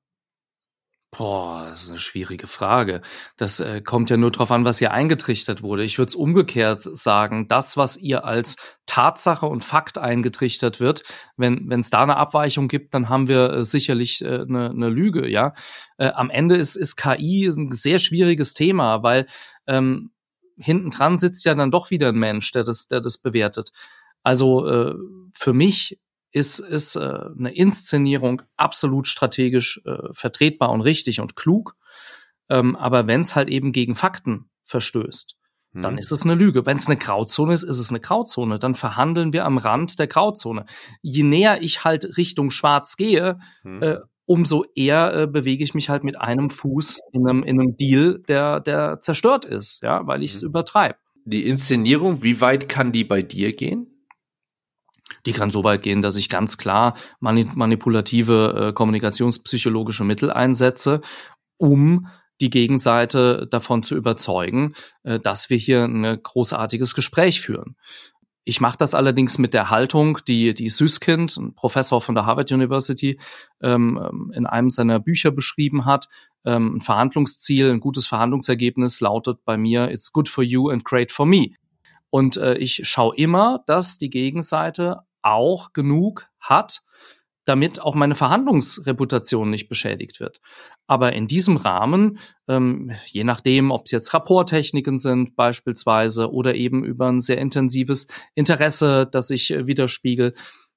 [1.16, 3.02] Boah, das ist eine schwierige Frage.
[3.38, 5.84] Das äh, kommt ja nur darauf an, was ihr eingetrichtert wurde.
[5.84, 8.56] Ich würde es umgekehrt sagen, das, was ihr als
[8.88, 11.04] Tatsache und Fakt eingetrichtert wird,
[11.38, 15.30] wenn es da eine Abweichung gibt, dann haben wir äh, sicherlich äh, eine, eine Lüge,
[15.30, 15.54] ja.
[15.98, 19.28] Äh, am Ende ist, ist KI ein sehr schwieriges Thema, weil
[19.68, 20.14] ähm,
[20.58, 23.72] hinten dran sitzt ja dann doch wieder ein Mensch, der das, der das bewertet.
[24.24, 24.96] Also äh,
[25.32, 26.00] für mich
[26.34, 31.76] ist, ist äh, eine Inszenierung absolut strategisch äh, vertretbar und richtig und klug.
[32.50, 35.38] Ähm, aber wenn es halt eben gegen Fakten verstößt,
[35.74, 35.82] hm.
[35.84, 36.66] dann ist es eine Lüge.
[36.66, 38.58] Wenn es eine Grauzone ist, ist es eine Grauzone.
[38.58, 40.66] Dann verhandeln wir am Rand der Grauzone.
[41.02, 43.84] Je näher ich halt Richtung Schwarz gehe, hm.
[43.84, 47.78] äh, umso eher äh, bewege ich mich halt mit einem Fuß in einem, in einem
[47.78, 50.50] Deal, der, der zerstört ist, ja, weil ich es hm.
[50.50, 50.98] übertreibe.
[51.26, 53.93] Die Inszenierung, wie weit kann die bei dir gehen?
[55.26, 61.02] Die kann so weit gehen, dass ich ganz klar manipulative äh, kommunikationspsychologische Mittel einsetze,
[61.58, 62.08] um
[62.42, 67.76] die Gegenseite davon zu überzeugen, äh, dass wir hier ein großartiges Gespräch führen.
[68.46, 72.52] Ich mache das allerdings mit der Haltung, die, die Süskind, ein Professor von der Harvard
[72.52, 73.18] University,
[73.62, 76.10] ähm, ähm, in einem seiner Bücher beschrieben hat.
[76.44, 81.12] Ähm, ein Verhandlungsziel, ein gutes Verhandlungsergebnis lautet bei mir, it's good for you and great
[81.12, 81.52] for me.
[82.14, 86.84] Und äh, ich schaue immer, dass die Gegenseite auch genug hat,
[87.44, 90.40] damit auch meine Verhandlungsreputation nicht beschädigt wird.
[90.86, 96.86] Aber in diesem Rahmen, ähm, je nachdem, ob es jetzt Rapporttechniken sind beispielsweise oder eben
[96.86, 100.36] über ein sehr intensives Interesse, das ich äh, widerspiegel,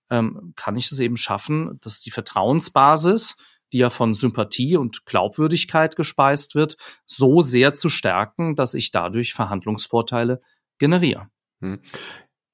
[0.09, 3.37] ähm, kann ich es eben schaffen, dass die Vertrauensbasis,
[3.75, 9.35] die ja von Sympathie und Glaubwürdigkeit gespeist wird, so sehr zu stärken, dass ich dadurch
[9.35, 10.41] Verhandlungsvorteile
[10.79, 11.29] generiere.
[11.61, 11.81] Hm.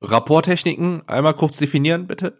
[0.01, 2.39] Rapporttechniken einmal kurz definieren, bitte.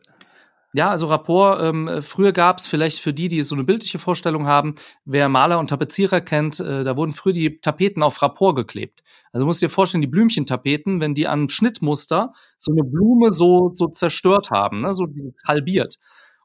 [0.75, 4.75] Ja, also Rapport, ähm, früher gab's vielleicht für die, die so eine bildliche Vorstellung haben,
[5.05, 9.03] wer Maler und Tapezierer kennt, äh, da wurden früher die Tapeten auf Rapport geklebt.
[9.33, 13.89] Also musst dir vorstellen, die Blümchentapeten, wenn die an Schnittmuster so eine Blume so, so
[13.89, 15.09] zerstört haben, ne, so
[15.47, 15.99] halbiert.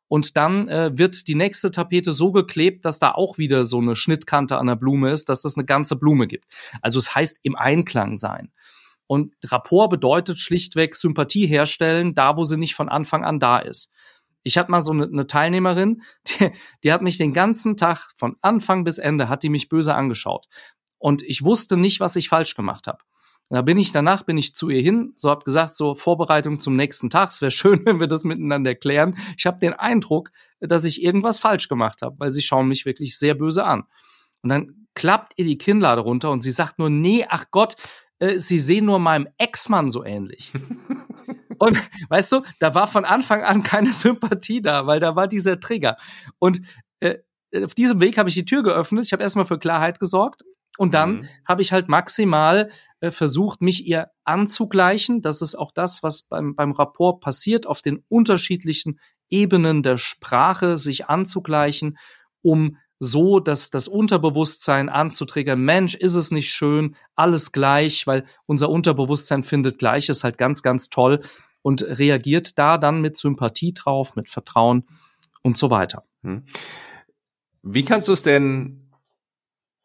[0.09, 3.95] Und dann äh, wird die nächste Tapete so geklebt, dass da auch wieder so eine
[3.95, 6.45] Schnittkante an der Blume ist, dass das eine ganze Blume gibt.
[6.81, 8.51] Also es heißt im Einklang sein.
[9.07, 13.91] Und Rapport bedeutet schlichtweg Sympathie herstellen, da wo sie nicht von Anfang an da ist.
[14.43, 16.51] Ich hatte mal so eine, eine Teilnehmerin, die,
[16.83, 20.47] die hat mich den ganzen Tag von Anfang bis Ende, hat die mich böse angeschaut.
[20.99, 22.99] Und ich wusste nicht, was ich falsch gemacht habe.
[23.49, 26.75] Da bin ich danach, bin ich zu ihr hin, so hab gesagt, so Vorbereitung zum
[26.75, 27.29] nächsten Tag.
[27.29, 29.17] Es wäre schön, wenn wir das miteinander klären.
[29.37, 33.17] Ich habe den Eindruck, dass ich irgendwas falsch gemacht habe, weil sie schauen mich wirklich
[33.17, 33.83] sehr böse an.
[34.41, 37.77] Und dann klappt ihr die Kinnlade runter und sie sagt nur, nee, ach Gott,
[38.19, 40.51] äh, sie sehen nur meinem Ex-Mann so ähnlich.
[41.57, 41.77] und
[42.09, 45.97] weißt du, da war von Anfang an keine Sympathie da, weil da war dieser Trigger.
[46.39, 46.61] Und
[46.99, 47.19] äh,
[47.63, 49.05] auf diesem Weg habe ich die Tür geöffnet.
[49.05, 50.43] Ich habe erstmal für Klarheit gesorgt
[50.77, 51.27] und dann mhm.
[51.45, 55.21] habe ich halt maximal äh, versucht, mich ihr anzugleichen.
[55.21, 58.99] Das ist auch das, was beim, beim Rapport passiert, auf den unterschiedlichen
[59.29, 61.97] Ebenen der Sprache sich anzugleichen,
[62.41, 68.69] um so, dass das Unterbewusstsein anzutriggern, Mensch, ist es nicht schön, alles gleich, weil unser
[68.69, 71.21] Unterbewusstsein findet Gleiches halt ganz, ganz toll
[71.61, 74.85] und reagiert da dann mit Sympathie drauf, mit Vertrauen
[75.43, 76.05] und so weiter.
[76.23, 76.45] Hm.
[77.61, 78.91] Wie kannst du es denn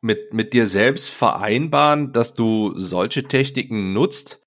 [0.01, 4.43] mit, mit dir selbst vereinbaren, dass du solche Techniken nutzt,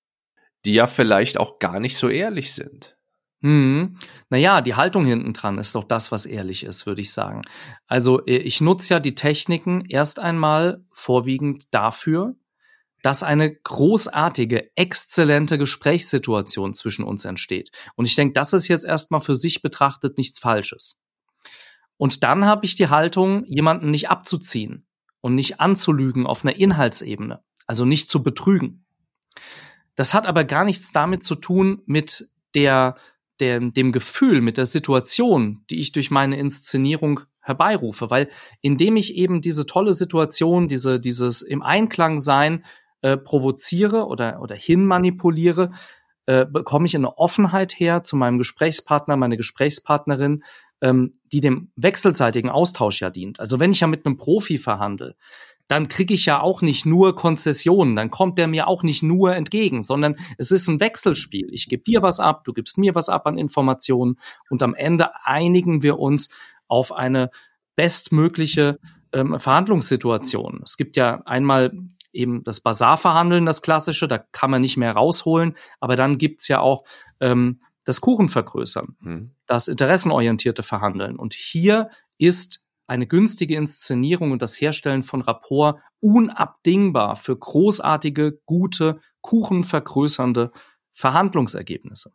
[0.65, 2.94] die ja vielleicht auch gar nicht so ehrlich sind?
[3.41, 3.97] Hm.
[4.29, 7.43] Naja, die Haltung hinten dran ist doch das, was ehrlich ist, würde ich sagen.
[7.87, 12.35] Also äh, ich nutze ja die Techniken erst einmal vorwiegend dafür,
[13.03, 17.69] dass eine großartige, exzellente Gesprächssituation zwischen uns entsteht.
[17.95, 20.99] Und ich denke, das ist jetzt erstmal für sich betrachtet nichts Falsches.
[21.97, 24.87] Und dann habe ich die Haltung, jemanden nicht abzuziehen
[25.21, 28.85] und nicht anzulügen auf einer Inhaltsebene, also nicht zu betrügen.
[29.95, 32.97] Das hat aber gar nichts damit zu tun mit der,
[33.39, 38.29] der, dem Gefühl, mit der Situation, die ich durch meine Inszenierung herbeirufe, weil
[38.61, 42.65] indem ich eben diese tolle Situation, diese, dieses im Einklang sein
[43.01, 45.71] äh, provoziere oder, oder hinmanipuliere,
[46.25, 50.43] äh, bekomme ich eine Offenheit her zu meinem Gesprächspartner, meine Gesprächspartnerin,
[50.81, 53.39] ähm, die dem wechselseitigen Austausch ja dient.
[53.39, 55.15] Also wenn ich ja mit einem Profi verhandle,
[55.67, 59.35] dann kriege ich ja auch nicht nur Konzessionen, dann kommt der mir auch nicht nur
[59.35, 61.47] entgegen, sondern es ist ein Wechselspiel.
[61.51, 64.17] Ich gebe dir was ab, du gibst mir was ab an Informationen
[64.49, 66.29] und am Ende einigen wir uns
[66.67, 67.31] auf eine
[67.75, 68.79] bestmögliche
[69.11, 70.61] ähm, Verhandlungssituation.
[70.63, 71.71] Es gibt ja einmal
[72.13, 76.59] eben das Basarverhandeln, das klassische, da kann man nicht mehr rausholen, aber dann gibt's ja
[76.59, 76.83] auch
[77.19, 79.31] ähm, das Kuchen vergrößern, hm.
[79.45, 81.17] das interessenorientierte Verhandeln.
[81.17, 88.99] Und hier ist eine günstige Inszenierung und das Herstellen von Rapport unabdingbar für großartige, gute,
[89.21, 90.51] kuchenvergrößernde
[90.93, 92.11] Verhandlungsergebnisse.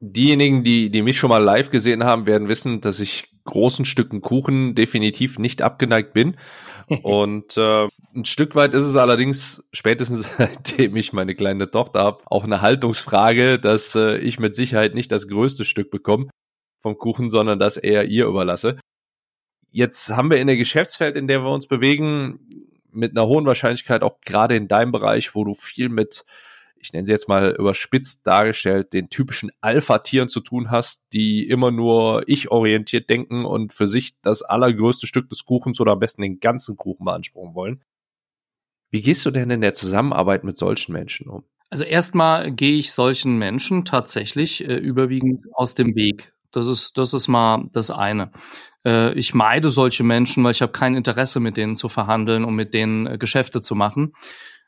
[0.00, 4.22] Diejenigen, die, die mich schon mal live gesehen haben, werden wissen, dass ich großen Stücken
[4.22, 6.36] Kuchen definitiv nicht abgeneigt bin.
[7.02, 12.22] Und äh, ein Stück weit ist es allerdings, spätestens seitdem ich meine kleine Tochter habe,
[12.26, 16.28] auch eine Haltungsfrage, dass äh, ich mit Sicherheit nicht das größte Stück bekomme
[16.78, 18.78] vom Kuchen, sondern das eher ihr überlasse.
[19.70, 22.40] Jetzt haben wir in der Geschäftsfeld, in der wir uns bewegen,
[22.92, 26.24] mit einer hohen Wahrscheinlichkeit auch gerade in deinem Bereich, wo du viel mit
[26.80, 31.70] ich nenne sie jetzt mal überspitzt dargestellt, den typischen Alpha-Tieren zu tun hast, die immer
[31.70, 36.40] nur ich-orientiert denken und für sich das allergrößte Stück des Kuchens oder am besten den
[36.40, 37.84] ganzen Kuchen beanspruchen wollen.
[38.90, 41.44] Wie gehst du denn in der Zusammenarbeit mit solchen Menschen um?
[41.68, 46.32] Also erstmal gehe ich solchen Menschen tatsächlich äh, überwiegend aus dem Weg.
[46.52, 48.32] Das ist, das ist mal das eine.
[48.84, 52.54] Äh, ich meide solche Menschen, weil ich habe kein Interesse, mit denen zu verhandeln und
[52.54, 54.12] mit denen äh, Geschäfte zu machen.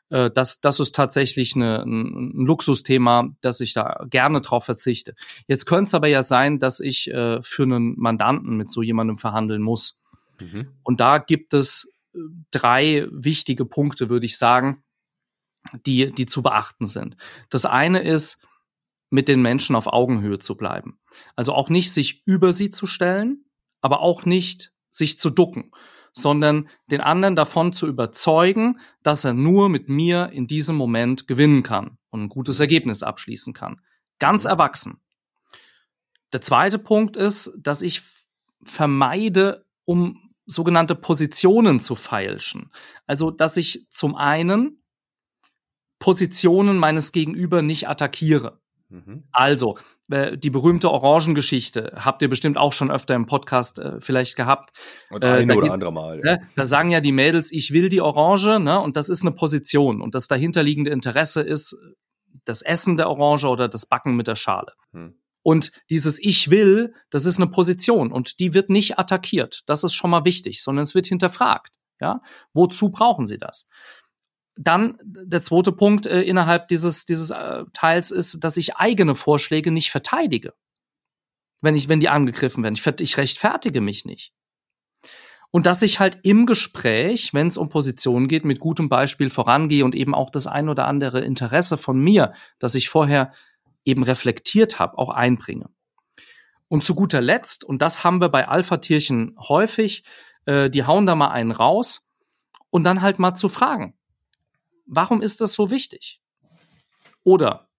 [0.09, 5.15] Äh, das, das ist tatsächlich eine, ein Luxusthema, dass ich da gerne drauf verzichte.
[5.47, 9.17] Jetzt könnte es aber ja sein, dass ich äh, für einen Mandanten mit so jemandem
[9.17, 9.99] verhandeln muss.
[10.39, 10.67] Mhm.
[10.83, 12.19] Und da gibt es äh,
[12.51, 14.83] drei wichtige Punkte, würde ich sagen,
[15.85, 17.17] die, die zu beachten sind.
[17.49, 18.45] Das eine ist,
[19.13, 20.99] mit den Menschen auf Augenhöhe zu bleiben.
[21.35, 23.45] Also auch nicht sich über sie zu stellen,
[23.81, 25.71] aber auch nicht sich zu ducken
[26.15, 31.63] sondern den anderen davon zu überzeugen, dass er nur mit mir in diesem Moment gewinnen
[31.63, 33.81] kann und ein gutes Ergebnis abschließen kann.
[34.19, 35.01] Ganz erwachsen.
[36.31, 38.03] Der zweite Punkt ist, dass ich
[38.63, 42.71] vermeide, um sogenannte Positionen zu feilschen.
[43.07, 44.83] Also, dass ich zum einen
[45.99, 48.61] Positionen meines Gegenüber nicht attackiere.
[48.93, 49.23] Mhm.
[49.31, 49.79] Also,
[50.11, 54.71] äh, die berühmte Orangengeschichte habt ihr bestimmt auch schon öfter im Podcast äh, vielleicht gehabt.
[55.09, 56.21] Und ein äh, oder andere Mal.
[56.23, 56.37] Ja.
[56.37, 58.79] Ne, da sagen ja die Mädels, ich will die Orange, ne?
[58.79, 59.99] Und das ist eine Position.
[59.99, 61.75] Und das dahinterliegende Interesse ist
[62.45, 64.73] das Essen der Orange oder das Backen mit der Schale.
[64.91, 65.15] Hm.
[65.41, 69.63] Und dieses Ich will, das ist eine Position und die wird nicht attackiert.
[69.65, 71.73] Das ist schon mal wichtig, sondern es wird hinterfragt.
[71.99, 72.21] Ja,
[72.53, 73.67] wozu brauchen Sie das?
[74.55, 79.71] Dann der zweite Punkt äh, innerhalb dieses, dieses äh, Teils ist, dass ich eigene Vorschläge
[79.71, 80.53] nicht verteidige.
[81.61, 82.75] Wenn ich, wenn die angegriffen werden.
[82.75, 84.33] Ich, ich rechtfertige mich nicht.
[85.49, 89.85] Und dass ich halt im Gespräch, wenn es um Positionen geht, mit gutem Beispiel vorangehe
[89.85, 93.31] und eben auch das ein oder andere Interesse von mir, das ich vorher
[93.85, 95.69] eben reflektiert habe, auch einbringe.
[96.69, 100.03] Und zu guter Letzt, und das haben wir bei Alpha-Tierchen häufig,
[100.45, 102.11] äh, die hauen da mal einen raus
[102.71, 103.93] und dann halt mal zu fragen
[104.85, 106.21] warum ist das so wichtig?
[107.23, 107.69] Oder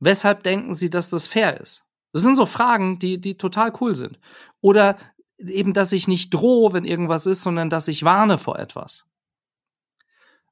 [0.00, 1.84] weshalb denken Sie, dass das fair ist?
[2.12, 4.18] Das sind so Fragen, die, die total cool sind.
[4.60, 4.98] Oder
[5.38, 9.06] eben, dass ich nicht drohe, wenn irgendwas ist, sondern dass ich warne vor etwas.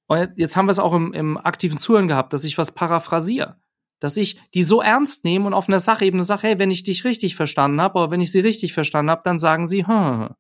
[0.07, 3.57] Und jetzt haben wir es auch im, im aktiven Zuhören gehabt, dass ich was paraphrasiere.
[4.01, 7.05] Dass ich die so ernst nehme und auf einer Sachebene sage, hey, wenn ich dich
[7.05, 10.31] richtig verstanden habe, aber wenn ich sie richtig verstanden habe, dann sagen sie, hm.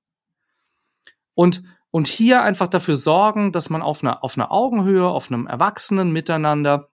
[1.35, 5.47] Und und hier einfach dafür sorgen, dass man auf einer, auf einer Augenhöhe, auf einem
[5.47, 6.89] Erwachsenen miteinander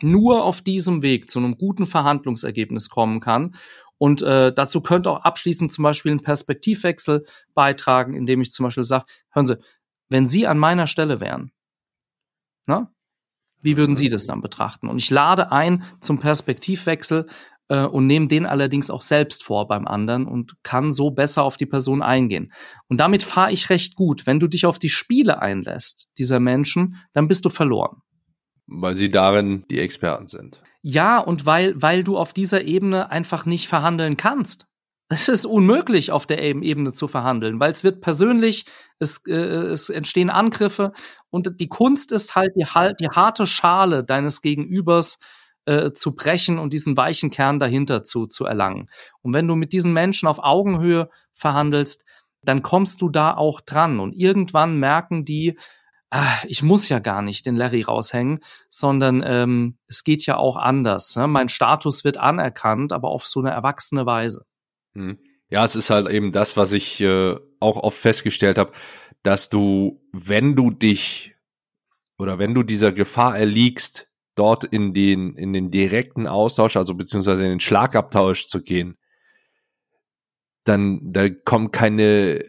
[0.00, 3.54] nur auf diesem Weg zu einem guten Verhandlungsergebnis kommen kann.
[3.98, 8.84] Und äh, dazu könnte auch abschließend zum Beispiel ein Perspektivwechsel beitragen, indem ich zum Beispiel
[8.84, 9.58] sage, hören Sie,
[10.08, 11.52] wenn Sie an meiner Stelle wären,
[12.66, 12.90] na,
[13.60, 14.88] wie würden Sie das dann betrachten?
[14.88, 17.26] Und ich lade ein zum Perspektivwechsel,
[17.68, 21.56] äh, und nehme den allerdings auch selbst vor beim anderen und kann so besser auf
[21.56, 22.52] die Person eingehen.
[22.88, 24.26] Und damit fahre ich recht gut.
[24.26, 28.02] Wenn du dich auf die Spiele einlässt, dieser Menschen, dann bist du verloren.
[28.66, 30.62] Weil sie darin die Experten sind.
[30.82, 34.66] Ja, und weil, weil du auf dieser Ebene einfach nicht verhandeln kannst.
[35.08, 38.64] Es ist unmöglich, auf der Ebene zu verhandeln, weil es wird persönlich,
[38.98, 40.92] es, äh, es entstehen Angriffe
[41.28, 42.64] und die Kunst ist halt die,
[42.98, 45.20] die harte Schale deines Gegenübers
[45.66, 48.88] äh, zu brechen und diesen weichen Kern dahinter zu, zu erlangen.
[49.22, 52.04] Und wenn du mit diesen Menschen auf Augenhöhe verhandelst,
[52.42, 54.00] dann kommst du da auch dran.
[54.00, 55.58] Und irgendwann merken die,
[56.10, 60.56] ah, ich muss ja gar nicht den Larry raushängen, sondern ähm, es geht ja auch
[60.56, 61.16] anders.
[61.16, 61.26] Ne?
[61.26, 64.44] Mein Status wird anerkannt, aber auf so eine erwachsene Weise.
[64.94, 65.18] Hm.
[65.48, 68.72] Ja, es ist halt eben das, was ich äh, auch oft festgestellt habe,
[69.22, 71.34] dass du, wenn du dich
[72.18, 77.44] oder wenn du dieser Gefahr erliegst, dort in den, in den direkten Austausch, also beziehungsweise
[77.44, 78.96] in den Schlagabtausch zu gehen,
[80.64, 82.44] dann da kommt keine,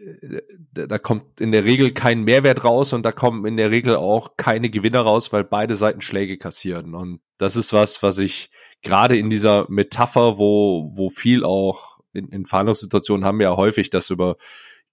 [0.72, 4.36] da kommt in der Regel kein Mehrwert raus und da kommen in der Regel auch
[4.36, 6.94] keine Gewinner raus, weil beide Seiten Schläge kassieren.
[6.94, 8.50] Und das ist was, was ich
[8.82, 13.90] gerade in dieser Metapher, wo, wo viel auch in, in Verhandlungssituationen haben wir ja häufig
[13.90, 14.36] das über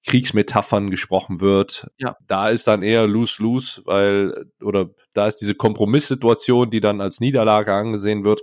[0.05, 1.91] Kriegsmetaphern gesprochen wird.
[1.97, 2.17] Ja.
[2.27, 7.73] Da ist dann eher lose-lose, weil, oder da ist diese Kompromisssituation, die dann als Niederlage
[7.73, 8.41] angesehen wird,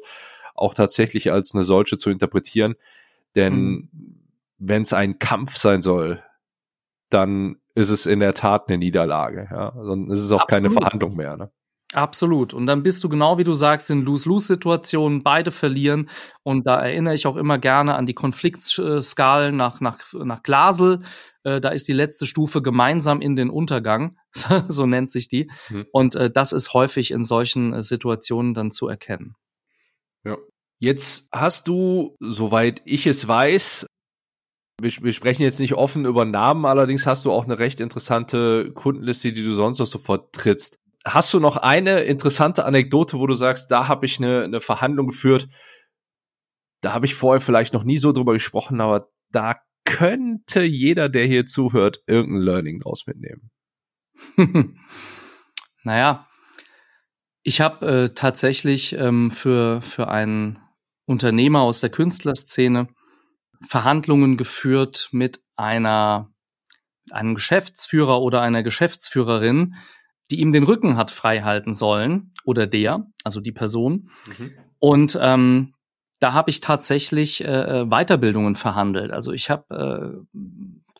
[0.55, 2.77] auch tatsächlich als eine solche zu interpretieren.
[3.35, 3.89] Denn mhm.
[4.59, 6.23] wenn es ein Kampf sein soll,
[7.11, 9.49] dann ist es in der Tat eine Niederlage.
[9.51, 9.71] Ja?
[9.71, 10.49] Dann ist es auch Absolut.
[10.49, 11.37] keine Verhandlung mehr.
[11.37, 11.51] Ne?
[11.95, 12.53] Absolut.
[12.53, 16.11] Und dann bist du genau wie du sagst in Lose-Lose-Situationen, beide verlieren.
[16.43, 21.01] Und da erinnere ich auch immer gerne an die Konfliktskalen nach, nach, nach Glasel.
[21.45, 24.19] Äh, da ist die letzte Stufe gemeinsam in den Untergang,
[24.69, 25.51] so nennt sich die.
[25.71, 25.87] Mhm.
[25.91, 29.35] Und äh, das ist häufig in solchen äh, Situationen dann zu erkennen.
[30.25, 30.37] Ja.
[30.81, 33.87] Jetzt hast du, soweit ich es weiß,
[34.81, 38.71] wir, wir, sprechen jetzt nicht offen über Namen, allerdings hast du auch eine recht interessante
[38.73, 40.79] Kundenliste, die du sonst noch so vertrittst.
[41.15, 45.09] Hast du noch eine interessante Anekdote, wo du sagst, da habe ich eine, eine Verhandlung
[45.09, 45.49] geführt,
[46.81, 51.25] da habe ich vorher vielleicht noch nie so drüber gesprochen, aber da könnte jeder, der
[51.27, 53.51] hier zuhört, irgendein Learning draus mitnehmen.
[55.83, 56.29] naja,
[57.43, 60.59] ich habe äh, tatsächlich ähm, für, für einen
[61.07, 62.89] Unternehmer aus der Künstlerszene
[63.67, 66.31] Verhandlungen geführt mit einer
[67.11, 69.75] einem Geschäftsführer oder einer Geschäftsführerin,
[70.31, 74.11] die ihm den Rücken hat frei halten sollen oder der, also die Person.
[74.27, 74.51] Mhm.
[74.79, 75.75] Und ähm,
[76.21, 79.13] da habe ich tatsächlich äh, äh, Weiterbildungen verhandelt.
[79.13, 80.39] Also ich habe äh,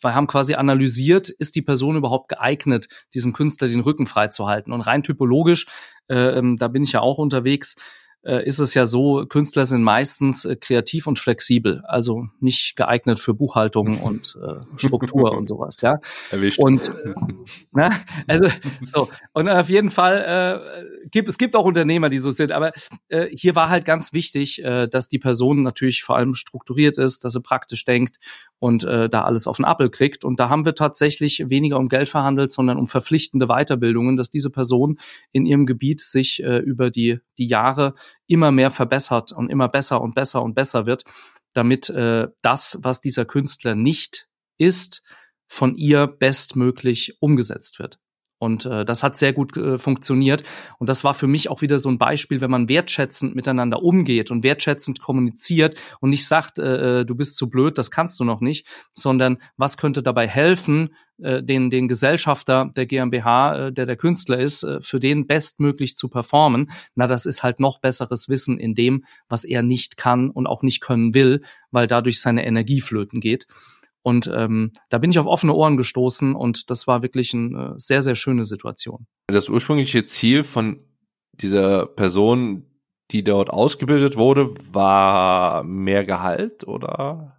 [0.01, 4.73] wir haben quasi analysiert, ist die Person überhaupt geeignet, diesem Künstler den Rücken freizuhalten.
[4.73, 5.67] Und rein typologisch,
[6.09, 7.77] äh, ähm, da bin ich ja auch unterwegs,
[8.23, 13.35] ist es ja so, Künstler sind meistens äh, kreativ und flexibel, also nicht geeignet für
[13.35, 16.01] Buchhaltung und äh, Struktur und sowas, ja.
[16.31, 16.59] Erwischt.
[16.59, 17.15] Und äh,
[17.73, 17.91] na,
[18.27, 18.49] also
[18.83, 20.65] so und auf jeden Fall
[21.03, 22.73] äh, gibt es gibt auch Unternehmer, die so sind, aber
[23.09, 27.25] äh, hier war halt ganz wichtig, äh, dass die Person natürlich vor allem strukturiert ist,
[27.25, 28.17] dass sie praktisch denkt
[28.59, 30.25] und äh, da alles auf den Appel kriegt.
[30.25, 34.51] Und da haben wir tatsächlich weniger um Geld verhandelt, sondern um verpflichtende Weiterbildungen, dass diese
[34.51, 34.99] Person
[35.33, 37.95] in ihrem Gebiet sich äh, über die, die Jahre
[38.27, 41.05] immer mehr verbessert und immer besser und besser und besser wird,
[41.55, 44.29] damit äh, das, was dieser Künstler nicht
[44.59, 45.03] ist,
[45.47, 47.99] von ihr bestmöglich umgesetzt wird.
[48.39, 50.45] Und äh, das hat sehr gut äh, funktioniert.
[50.79, 54.31] Und das war für mich auch wieder so ein Beispiel, wenn man wertschätzend miteinander umgeht
[54.31, 58.25] und wertschätzend kommuniziert und nicht sagt, äh, äh du bist zu blöd, das kannst du
[58.25, 63.87] noch nicht, sondern was könnte dabei helfen, äh, den, den Gesellschafter der GmbH, äh, der
[63.87, 66.71] der Künstler ist, äh, für den bestmöglich zu performen.
[66.95, 70.63] Na, das ist halt noch besseres Wissen in dem, was er nicht kann und auch
[70.63, 73.49] nicht können will, weil dadurch seine Energie flöten geht.
[74.09, 78.01] Und ähm, da bin ich auf offene Ohren gestoßen und das war wirklich eine sehr,
[78.01, 79.07] sehr schöne Situation.
[79.27, 80.81] Das ursprüngliche Ziel von
[81.35, 82.65] dieser Person,
[83.11, 87.37] die dort ausgebildet wurde, war mehr Gehalt oder?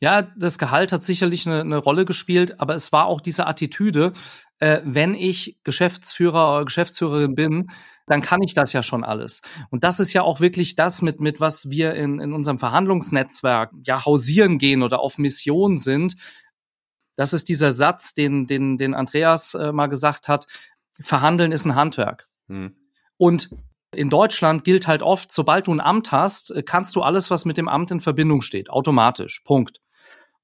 [0.00, 4.14] Ja, das Gehalt hat sicherlich eine, eine Rolle gespielt, aber es war auch diese Attitüde,
[4.58, 7.70] äh, wenn ich Geschäftsführer oder Geschäftsführerin bin,
[8.06, 9.42] dann kann ich das ja schon alles.
[9.70, 13.72] Und das ist ja auch wirklich das, mit, mit was wir in, in unserem Verhandlungsnetzwerk
[13.84, 16.16] ja hausieren gehen oder auf Mission sind.
[17.16, 20.46] Das ist dieser Satz, den, den, den Andreas äh, mal gesagt hat,
[21.00, 22.28] Verhandeln ist ein Handwerk.
[22.48, 22.76] Hm.
[23.16, 23.50] Und
[23.92, 27.44] in Deutschland gilt halt oft, sobald du ein Amt hast, äh, kannst du alles, was
[27.44, 29.42] mit dem Amt in Verbindung steht, automatisch.
[29.44, 29.80] Punkt.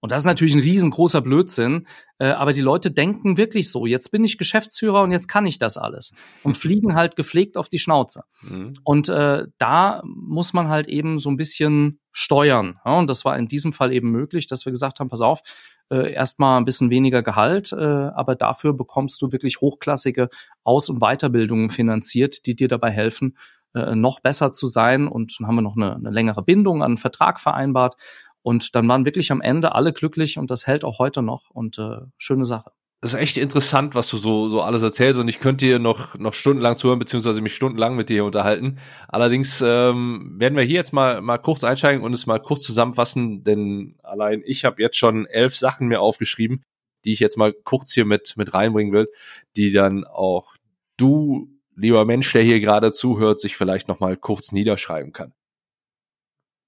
[0.02, 1.86] Und das ist natürlich ein riesengroßer Blödsinn.
[2.18, 5.60] Äh, aber die Leute denken wirklich so, jetzt bin ich Geschäftsführer und jetzt kann ich
[5.60, 6.12] das alles.
[6.42, 8.24] Und fliegen halt gepflegt auf die Schnauze.
[8.42, 8.74] Mhm.
[8.82, 12.80] Und äh, da muss man halt eben so ein bisschen steuern.
[12.84, 15.40] Ja, und das war in diesem Fall eben möglich, dass wir gesagt haben, pass auf,
[15.88, 20.30] äh, erstmal ein bisschen weniger Gehalt, äh, aber dafür bekommst du wirklich hochklassige
[20.64, 23.36] Aus- und Weiterbildungen finanziert, die dir dabei helfen,
[23.74, 25.06] äh, noch besser zu sein.
[25.06, 27.96] Und dann haben wir noch eine, eine längere Bindung an einen Vertrag vereinbart.
[28.42, 31.78] Und dann waren wirklich am Ende alle glücklich und das hält auch heute noch und
[31.78, 32.72] äh, schöne Sache.
[33.00, 36.16] Das ist echt interessant, was du so, so alles erzählst und ich könnte dir noch,
[36.18, 38.78] noch stundenlang zuhören, beziehungsweise mich stundenlang mit dir unterhalten.
[39.08, 43.42] Allerdings ähm, werden wir hier jetzt mal, mal kurz einsteigen und es mal kurz zusammenfassen,
[43.42, 46.62] denn allein ich habe jetzt schon elf Sachen mir aufgeschrieben,
[47.04, 49.08] die ich jetzt mal kurz hier mit, mit reinbringen will,
[49.56, 50.54] die dann auch
[50.96, 55.32] du, lieber Mensch, der hier gerade zuhört, sich vielleicht noch mal kurz niederschreiben kann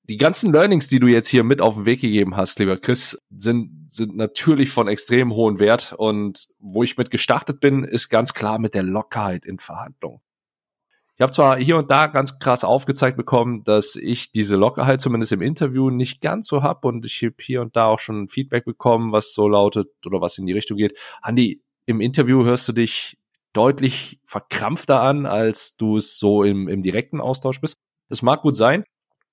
[0.08, 3.18] die ganzen Learnings, die du jetzt hier mit auf den Weg gegeben hast, lieber Chris,
[3.30, 5.94] sind, sind natürlich von extrem hohem Wert.
[5.96, 10.20] Und wo ich mit gestartet bin, ist ganz klar mit der Lockerheit in Verhandlungen.
[11.16, 15.32] Ich habe zwar hier und da ganz krass aufgezeigt bekommen, dass ich diese Lockerheit zumindest
[15.32, 18.64] im Interview nicht ganz so hab und ich habe hier und da auch schon Feedback
[18.64, 20.98] bekommen, was so lautet oder was in die Richtung geht.
[21.22, 23.16] Andi, im Interview hörst du dich
[23.52, 27.76] deutlich verkrampfter an, als du es so im, im direkten Austausch bist.
[28.08, 28.84] Das mag gut sein,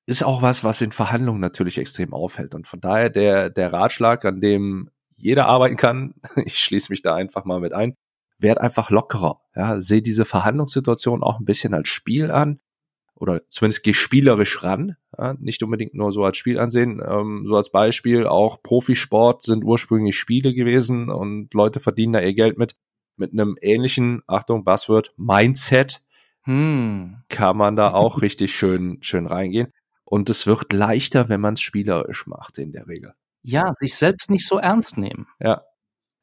[0.06, 2.56] ist auch was, was in Verhandlungen natürlich extrem aufhält.
[2.56, 7.16] Und von daher der, der Ratschlag, an dem jeder arbeiten kann, ich schließe mich da
[7.16, 7.96] einfach mal mit ein,
[8.40, 9.40] werd einfach lockerer.
[9.56, 12.60] Ja, seh diese Verhandlungssituation auch ein bisschen als Spiel an
[13.16, 17.02] oder zumindest geh spielerisch ran, ja, nicht unbedingt nur so als Spiel ansehen.
[17.06, 22.34] Ähm, so als Beispiel auch Profisport sind ursprünglich Spiele gewesen und Leute verdienen da ihr
[22.34, 22.76] Geld mit
[23.22, 26.02] mit einem ähnlichen, Achtung, Buzzword, Mindset.
[26.44, 27.18] Hm.
[27.30, 29.72] Kann man da auch richtig schön, schön reingehen.
[30.12, 33.14] Und es wird leichter, wenn man es spielerisch macht, in der Regel.
[33.44, 35.28] Ja, sich selbst nicht so ernst nehmen.
[35.40, 35.62] Ja.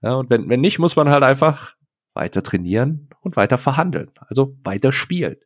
[0.03, 1.75] Ja, und wenn, wenn nicht, muss man halt einfach
[2.13, 4.11] weiter trainieren und weiter verhandeln.
[4.19, 5.37] Also weiter spielen.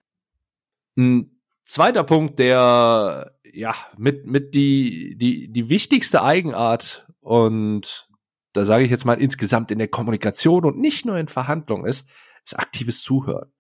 [0.97, 8.09] Ein zweiter Punkt, der ja mit, mit die, die, die wichtigste Eigenart und
[8.55, 12.11] da sage ich jetzt mal insgesamt in der Kommunikation und nicht nur in Verhandlungen ist,
[12.45, 13.53] ist aktives Zuhören.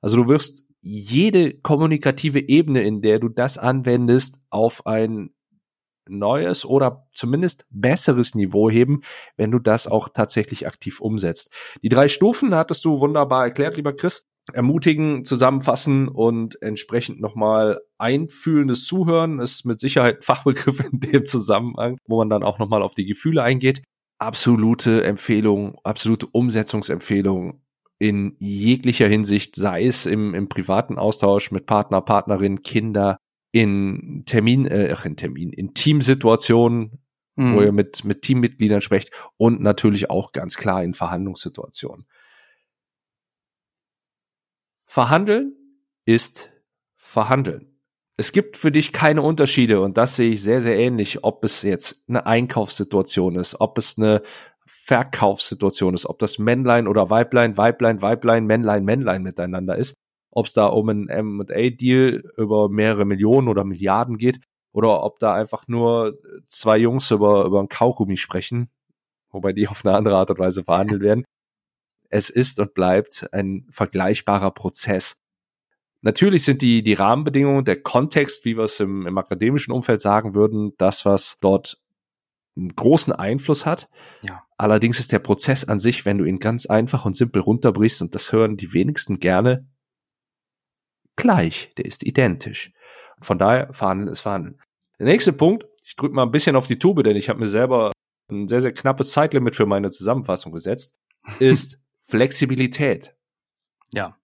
[0.00, 5.30] Also du wirst jede kommunikative Ebene, in der du das anwendest, auf ein
[6.08, 9.00] neues oder zumindest besseres Niveau heben,
[9.36, 11.50] wenn du das auch tatsächlich aktiv umsetzt.
[11.82, 14.26] Die drei Stufen hattest du wunderbar erklärt, lieber Chris.
[14.52, 21.98] Ermutigen, zusammenfassen und entsprechend nochmal einfühlendes Zuhören ist mit Sicherheit ein Fachbegriff in dem Zusammenhang,
[22.06, 23.82] wo man dann auch nochmal auf die Gefühle eingeht.
[24.20, 27.60] Absolute Empfehlung, absolute Umsetzungsempfehlung
[27.98, 33.18] in jeglicher Hinsicht, sei es im, im privaten Austausch mit Partner, Partnerin, Kinder,
[33.52, 37.00] in Termin, äh, in Termin, in Teamsituationen,
[37.36, 37.56] mhm.
[37.56, 42.04] wo ihr mit, mit Teammitgliedern sprecht und natürlich auch ganz klar in Verhandlungssituationen.
[44.84, 45.54] Verhandeln
[46.04, 46.50] ist
[46.96, 47.78] Verhandeln.
[48.18, 51.62] Es gibt für dich keine Unterschiede und das sehe ich sehr, sehr ähnlich, ob es
[51.62, 54.22] jetzt eine Einkaufssituation ist, ob es eine
[54.66, 59.94] Verkaufssituation ist, ob das Männlein oder Weiblein, Weiblein, Weiblein, Männlein, Männlein miteinander ist,
[60.30, 64.40] ob es da um einen M&A-Deal über mehrere Millionen oder Milliarden geht
[64.72, 68.68] oder ob da einfach nur zwei Jungs über, über ein Kaugummi sprechen,
[69.30, 71.24] wobei die auf eine andere Art und Weise verhandelt werden.
[72.10, 75.16] Es ist und bleibt ein vergleichbarer Prozess.
[76.02, 80.34] Natürlich sind die, die Rahmenbedingungen, der Kontext, wie wir es im, im akademischen Umfeld sagen
[80.34, 81.78] würden, das, was dort
[82.56, 83.88] einen großen Einfluss hat.
[84.22, 84.44] Ja.
[84.56, 88.14] Allerdings ist der Prozess an sich, wenn du ihn ganz einfach und simpel runterbrichst, und
[88.14, 89.68] das hören die wenigsten gerne,
[91.16, 91.72] gleich.
[91.76, 92.72] Der ist identisch.
[93.20, 94.60] Von daher verhandeln ist verhandeln.
[94.98, 97.48] Der nächste Punkt, ich drücke mal ein bisschen auf die Tube, denn ich habe mir
[97.48, 97.92] selber
[98.30, 100.94] ein sehr, sehr knappes Zeitlimit für meine Zusammenfassung gesetzt,
[101.38, 103.14] ist Flexibilität.
[103.92, 104.18] Ja.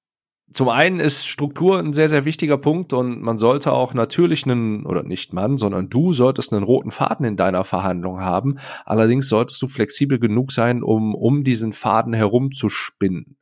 [0.53, 4.85] Zum einen ist Struktur ein sehr, sehr wichtiger Punkt und man sollte auch natürlich einen,
[4.85, 8.59] oder nicht man, sondern du solltest einen roten Faden in deiner Verhandlung haben.
[8.85, 13.37] Allerdings solltest du flexibel genug sein, um um diesen Faden herumzuspinnen.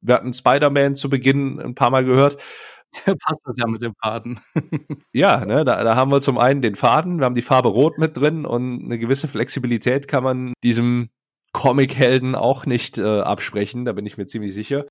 [0.00, 2.36] Wir hatten Spider-Man zu Beginn ein paar Mal gehört.
[3.04, 4.40] Passt das ja mit dem Faden.
[5.12, 7.98] ja, ne, da, da haben wir zum einen den Faden, wir haben die Farbe Rot
[7.98, 11.08] mit drin und eine gewisse Flexibilität kann man diesem
[11.52, 14.86] Comic-Helden auch nicht äh, absprechen, da bin ich mir ziemlich sicher.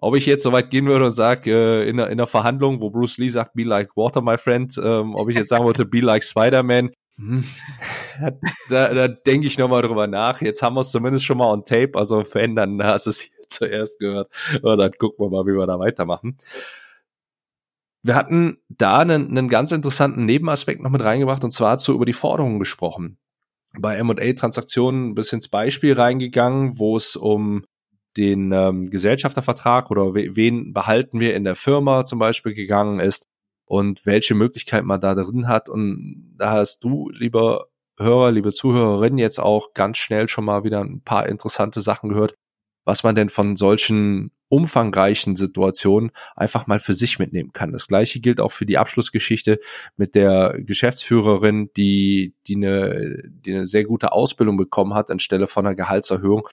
[0.00, 2.90] Ob ich jetzt so weit gehen würde und sage, äh, in, in einer Verhandlung, wo
[2.90, 6.00] Bruce Lee sagt, be like water, my friend, ähm, ob ich jetzt sagen wollte, be
[6.00, 6.90] like Spider-Man,
[7.20, 7.44] hm,
[8.70, 10.40] da, da denke ich nochmal drüber nach.
[10.40, 13.98] Jetzt haben wir es zumindest schon mal on tape, also verändern, hast es hier zuerst
[13.98, 14.32] gehört.
[14.62, 16.38] Und dann gucken wir mal, wie wir da weitermachen.
[18.02, 22.06] Wir hatten da einen, einen ganz interessanten Nebenaspekt noch mit reingebracht und zwar zu über
[22.06, 23.18] die Forderungen gesprochen.
[23.78, 27.64] Bei M&A-Transaktionen bis ins Beispiel reingegangen, wo es um
[28.16, 33.26] den ähm, Gesellschaftervertrag oder wen behalten wir in der Firma zum Beispiel gegangen ist
[33.66, 35.68] und welche Möglichkeit man da drin hat.
[35.68, 37.66] Und da hast du, lieber
[37.98, 42.34] Hörer, liebe Zuhörerin, jetzt auch ganz schnell schon mal wieder ein paar interessante Sachen gehört,
[42.84, 47.72] was man denn von solchen umfangreichen Situationen einfach mal für sich mitnehmen kann.
[47.72, 49.60] Das gleiche gilt auch für die Abschlussgeschichte
[49.96, 55.66] mit der Geschäftsführerin, die, die eine, die eine sehr gute Ausbildung bekommen hat anstelle von
[55.66, 56.48] einer Gehaltserhöhung,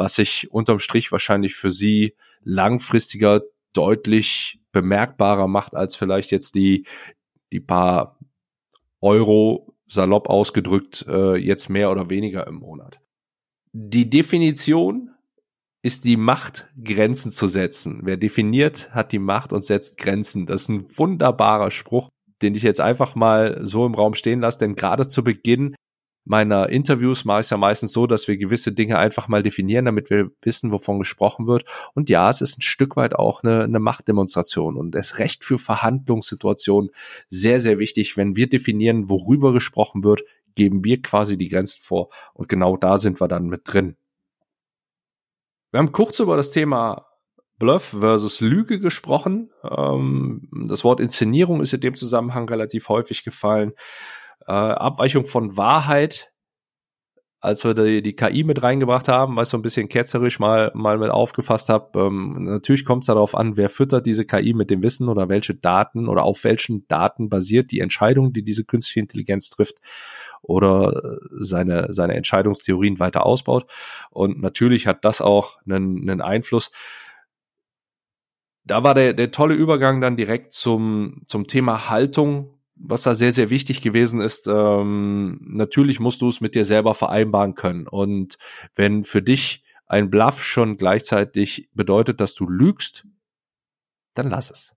[0.00, 3.42] was sich unterm Strich wahrscheinlich für sie langfristiger
[3.74, 6.86] deutlich bemerkbarer macht als vielleicht jetzt die,
[7.52, 8.18] die paar
[9.02, 12.98] Euro salopp ausgedrückt äh, jetzt mehr oder weniger im Monat.
[13.72, 15.10] Die Definition
[15.82, 18.00] ist die Macht, Grenzen zu setzen.
[18.04, 20.46] Wer definiert, hat die Macht und setzt Grenzen.
[20.46, 22.08] Das ist ein wunderbarer Spruch,
[22.40, 25.74] den ich jetzt einfach mal so im Raum stehen lasse, denn gerade zu Beginn
[26.24, 29.86] meiner Interviews mache ich es ja meistens so, dass wir gewisse Dinge einfach mal definieren,
[29.86, 31.64] damit wir wissen, wovon gesprochen wird.
[31.94, 35.58] Und ja, es ist ein Stück weit auch eine, eine Machtdemonstration und es Recht für
[35.58, 36.90] Verhandlungssituationen
[37.28, 38.16] sehr, sehr wichtig.
[38.16, 40.22] Wenn wir definieren, worüber gesprochen wird,
[40.54, 43.96] geben wir quasi die Grenzen vor und genau da sind wir dann mit drin.
[45.70, 47.06] Wir haben kurz über das Thema
[47.58, 49.50] Bluff versus Lüge gesprochen.
[49.62, 53.72] Ähm, das Wort Inszenierung ist in dem Zusammenhang relativ häufig gefallen.
[54.50, 56.32] Äh, Abweichung von Wahrheit,
[57.40, 60.72] als wir die, die KI mit reingebracht haben, was ich so ein bisschen ketzerisch mal,
[60.74, 62.00] mal mit aufgefasst habe.
[62.00, 65.54] Ähm, natürlich kommt es darauf an, wer füttert diese KI mit dem Wissen oder welche
[65.54, 69.76] Daten oder auf welchen Daten basiert die Entscheidung, die diese künstliche Intelligenz trifft
[70.42, 73.70] oder äh, seine, seine Entscheidungstheorien weiter ausbaut.
[74.10, 76.72] Und natürlich hat das auch einen, einen Einfluss.
[78.64, 83.32] Da war der, der tolle Übergang dann direkt zum, zum Thema Haltung, was da sehr,
[83.32, 84.46] sehr wichtig gewesen ist.
[84.46, 87.86] Ähm, natürlich musst du es mit dir selber vereinbaren können.
[87.86, 88.38] Und
[88.74, 93.06] wenn für dich ein Bluff schon gleichzeitig bedeutet, dass du lügst,
[94.14, 94.76] dann lass es.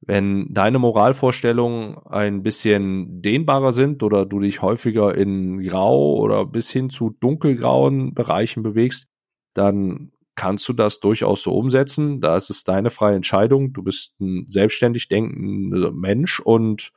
[0.00, 6.70] Wenn deine Moralvorstellungen ein bisschen dehnbarer sind oder du dich häufiger in grau oder bis
[6.70, 9.08] hin zu dunkelgrauen Bereichen bewegst,
[9.52, 12.22] dann kannst du das durchaus so umsetzen.
[12.22, 13.74] Da ist es deine freie Entscheidung.
[13.74, 16.92] Du bist ein selbstständig denkender Mensch und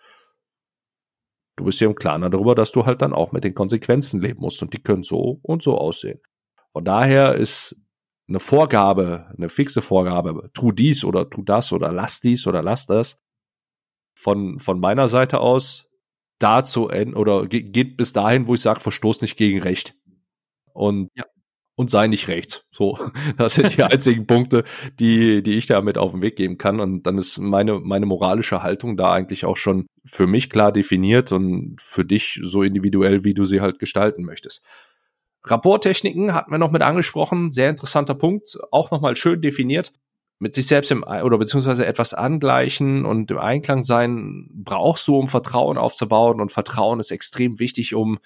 [1.58, 4.40] du bist dir im Klaren darüber, dass du halt dann auch mit den Konsequenzen leben
[4.40, 6.22] musst und die können so und so aussehen.
[6.72, 7.82] Von daher ist
[8.30, 12.86] eine Vorgabe, eine fixe Vorgabe, tu dies oder tu das oder lass dies oder lass
[12.86, 13.22] das,
[14.18, 15.90] von, von meiner Seite aus
[16.40, 19.96] dazu oder geht bis dahin, wo ich sage, verstoß nicht gegen Recht.
[20.72, 21.26] Und, ja.
[21.76, 22.66] Und sei nicht rechts.
[22.72, 22.98] So,
[23.38, 24.64] das sind die einzigen Punkte,
[25.00, 26.80] die, die ich damit auf den Weg geben kann.
[26.80, 31.32] Und dann ist meine, meine moralische Haltung da eigentlich auch schon für mich klar definiert
[31.32, 34.64] und für dich so individuell, wie du sie halt gestalten möchtest.
[35.46, 39.92] Rapporttechniken hatten wir noch mit angesprochen, sehr interessanter Punkt, auch nochmal schön definiert.
[40.40, 45.28] Mit sich selbst im oder beziehungsweise etwas angleichen und im Einklang sein brauchst du, um
[45.28, 48.20] Vertrauen aufzubauen und Vertrauen ist extrem wichtig, um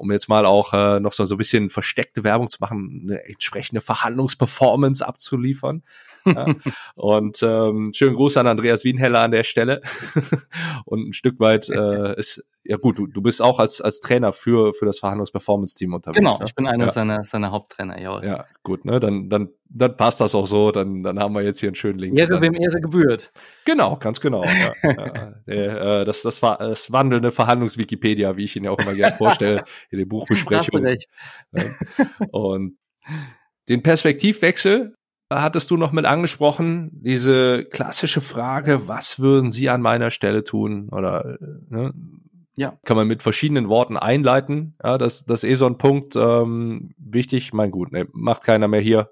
[0.00, 3.24] um jetzt mal auch äh, noch so, so ein bisschen versteckte Werbung zu machen, eine
[3.24, 5.82] entsprechende Verhandlungsperformance abzuliefern.
[6.26, 6.54] ja.
[6.94, 9.80] Und ähm, schönen Gruß an Andreas Wienheller an der Stelle.
[10.84, 14.32] und ein Stück weit äh, ist, ja gut, du, du bist auch als, als Trainer
[14.32, 16.18] für, für das Verhandlungs-Performance-Team unterwegs.
[16.18, 16.44] Genau, ne?
[16.46, 16.90] ich bin einer ja.
[16.90, 18.22] seiner, seiner Haupttrainer, ja.
[18.22, 19.00] Ja, gut, ne?
[19.00, 21.98] Dann, dann, dann passt das auch so, dann, dann haben wir jetzt hier einen schönen
[21.98, 22.18] Link.
[22.18, 23.32] Ehre, wem Ehre gebührt.
[23.64, 24.44] Genau, ganz genau.
[24.44, 25.32] Ja.
[25.46, 29.16] ja, äh, das, das war das wandelnde Verhandlungs-Wikipedia, wie ich ihn ja auch immer gerne
[29.16, 30.84] vorstelle, in den Buchbesprechungen.
[30.84, 31.08] Recht.
[32.30, 32.78] Und
[33.68, 34.94] den Perspektivwechsel
[35.30, 40.88] hattest du noch mit angesprochen, diese klassische Frage, was würden Sie an meiner Stelle tun?
[40.90, 41.92] Oder ne,
[42.56, 42.78] ja.
[42.84, 44.76] kann man mit verschiedenen Worten einleiten.
[44.82, 47.52] Ja, das, das ist eh so ein Punkt ähm, wichtig.
[47.52, 49.10] Mein gut, ne, macht keiner mehr hier.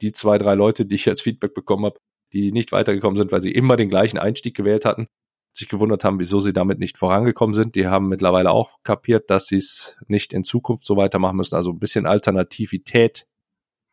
[0.00, 1.98] Die zwei, drei Leute, die ich als Feedback bekommen habe,
[2.32, 5.08] die nicht weitergekommen sind, weil sie immer den gleichen Einstieg gewählt hatten,
[5.52, 7.74] sich gewundert haben, wieso sie damit nicht vorangekommen sind.
[7.74, 11.56] Die haben mittlerweile auch kapiert, dass sie es nicht in Zukunft so weitermachen müssen.
[11.56, 13.26] Also ein bisschen Alternativität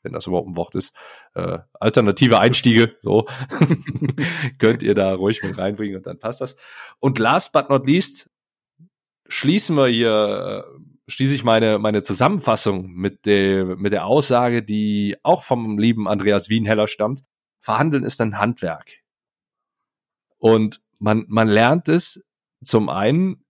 [0.08, 0.95] wenn das überhaupt ein Wort ist,
[1.36, 3.28] äh, alternative Einstiege, so
[4.58, 6.55] könnt ihr da ruhig mit reinbringen und dann passt das.
[6.99, 8.30] Und last but not least
[9.28, 15.18] schließen wir hier, äh, schließe ich meine, meine Zusammenfassung mit der, mit der Aussage, die
[15.24, 17.24] auch vom lieben Andreas Wienheller stammt.
[17.60, 18.89] Verhandeln ist ein Handwerk.
[20.38, 22.26] Und man, man lernt es
[22.64, 23.43] zum einen,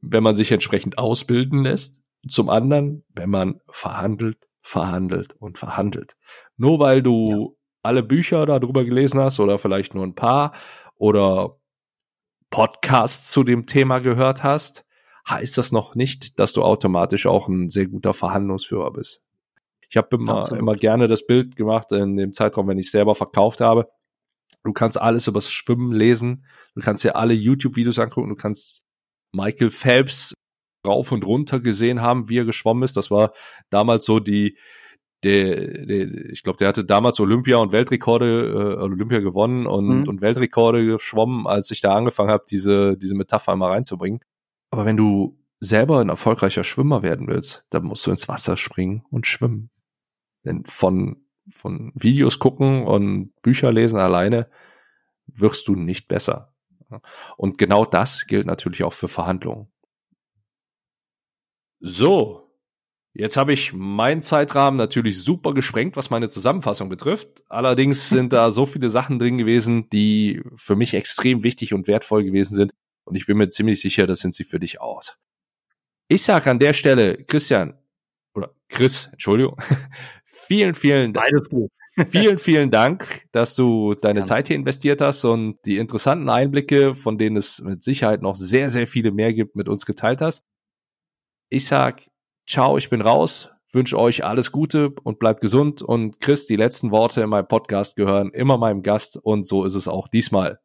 [0.00, 6.14] wenn man sich entsprechend ausbilden lässt, zum anderen, wenn man verhandelt verhandelt und verhandelt.
[6.58, 7.56] Nur weil du ja.
[7.82, 10.52] alle Bücher darüber gelesen hast oder vielleicht nur ein paar
[10.96, 11.58] oder
[12.50, 14.84] Podcasts zu dem Thema gehört hast,
[15.28, 19.24] heißt das noch nicht, dass du automatisch auch ein sehr guter Verhandlungsführer bist.
[19.88, 23.62] Ich habe immer, immer gerne das Bild gemacht in dem Zeitraum, wenn ich selber verkauft
[23.62, 23.88] habe.
[24.64, 26.44] Du kannst alles übers Schwimmen lesen.
[26.74, 28.28] Du kannst dir alle YouTube-Videos angucken.
[28.28, 28.84] Du kannst
[29.32, 30.34] Michael Phelps
[30.88, 32.96] rauf und runter gesehen haben, wie er geschwommen ist.
[32.96, 33.32] Das war
[33.70, 34.56] damals so die,
[35.22, 40.08] der, der ich glaube, der hatte damals Olympia und Weltrekorde, äh, Olympia gewonnen und, mhm.
[40.08, 44.20] und Weltrekorde geschwommen, als ich da angefangen habe, diese, diese Metapher mal reinzubringen.
[44.70, 49.04] Aber wenn du selber ein erfolgreicher Schwimmer werden willst, dann musst du ins Wasser springen
[49.10, 49.70] und schwimmen.
[50.44, 54.48] Denn von, von Videos gucken und Bücher lesen alleine
[55.26, 56.54] wirst du nicht besser.
[57.36, 59.68] Und genau das gilt natürlich auch für Verhandlungen.
[61.80, 62.50] So,
[63.12, 67.44] jetzt habe ich meinen Zeitrahmen natürlich super gesprengt, was meine Zusammenfassung betrifft.
[67.48, 72.24] Allerdings sind da so viele Sachen drin gewesen, die für mich extrem wichtig und wertvoll
[72.24, 72.72] gewesen sind.
[73.04, 75.16] Und ich bin mir ziemlich sicher, das sind sie für dich aus.
[76.08, 77.74] Ich sage an der Stelle, Christian,
[78.34, 79.56] oder Chris, Entschuldigung,
[80.24, 81.26] vielen, vielen Dank.
[81.26, 81.70] Beides gut.
[82.10, 84.24] vielen, vielen Dank, dass du deine ja.
[84.24, 88.70] Zeit hier investiert hast und die interessanten Einblicke, von denen es mit Sicherheit noch sehr,
[88.70, 90.44] sehr viele mehr gibt, mit uns geteilt hast.
[91.50, 92.02] Ich sag,
[92.46, 95.80] ciao, ich bin raus, wünsche euch alles Gute und bleibt gesund.
[95.80, 99.74] Und Chris, die letzten Worte in meinem Podcast gehören immer meinem Gast und so ist
[99.74, 100.60] es auch diesmal.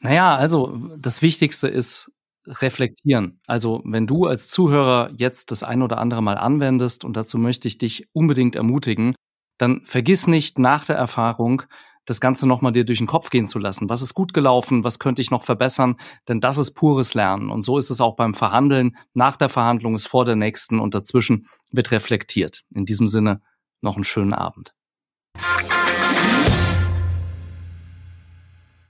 [0.00, 2.12] Naja, also das Wichtigste ist
[2.46, 3.40] reflektieren.
[3.48, 7.66] Also wenn du als Zuhörer jetzt das ein oder andere mal anwendest, und dazu möchte
[7.66, 9.16] ich dich unbedingt ermutigen,
[9.58, 11.62] dann vergiss nicht nach der Erfahrung,
[12.06, 13.90] das Ganze nochmal dir durch den Kopf gehen zu lassen.
[13.90, 14.84] Was ist gut gelaufen?
[14.84, 15.96] Was könnte ich noch verbessern?
[16.28, 17.50] Denn das ist pures Lernen.
[17.50, 18.96] Und so ist es auch beim Verhandeln.
[19.12, 22.62] Nach der Verhandlung ist vor der nächsten und dazwischen wird reflektiert.
[22.70, 23.42] In diesem Sinne
[23.82, 24.72] noch einen schönen Abend.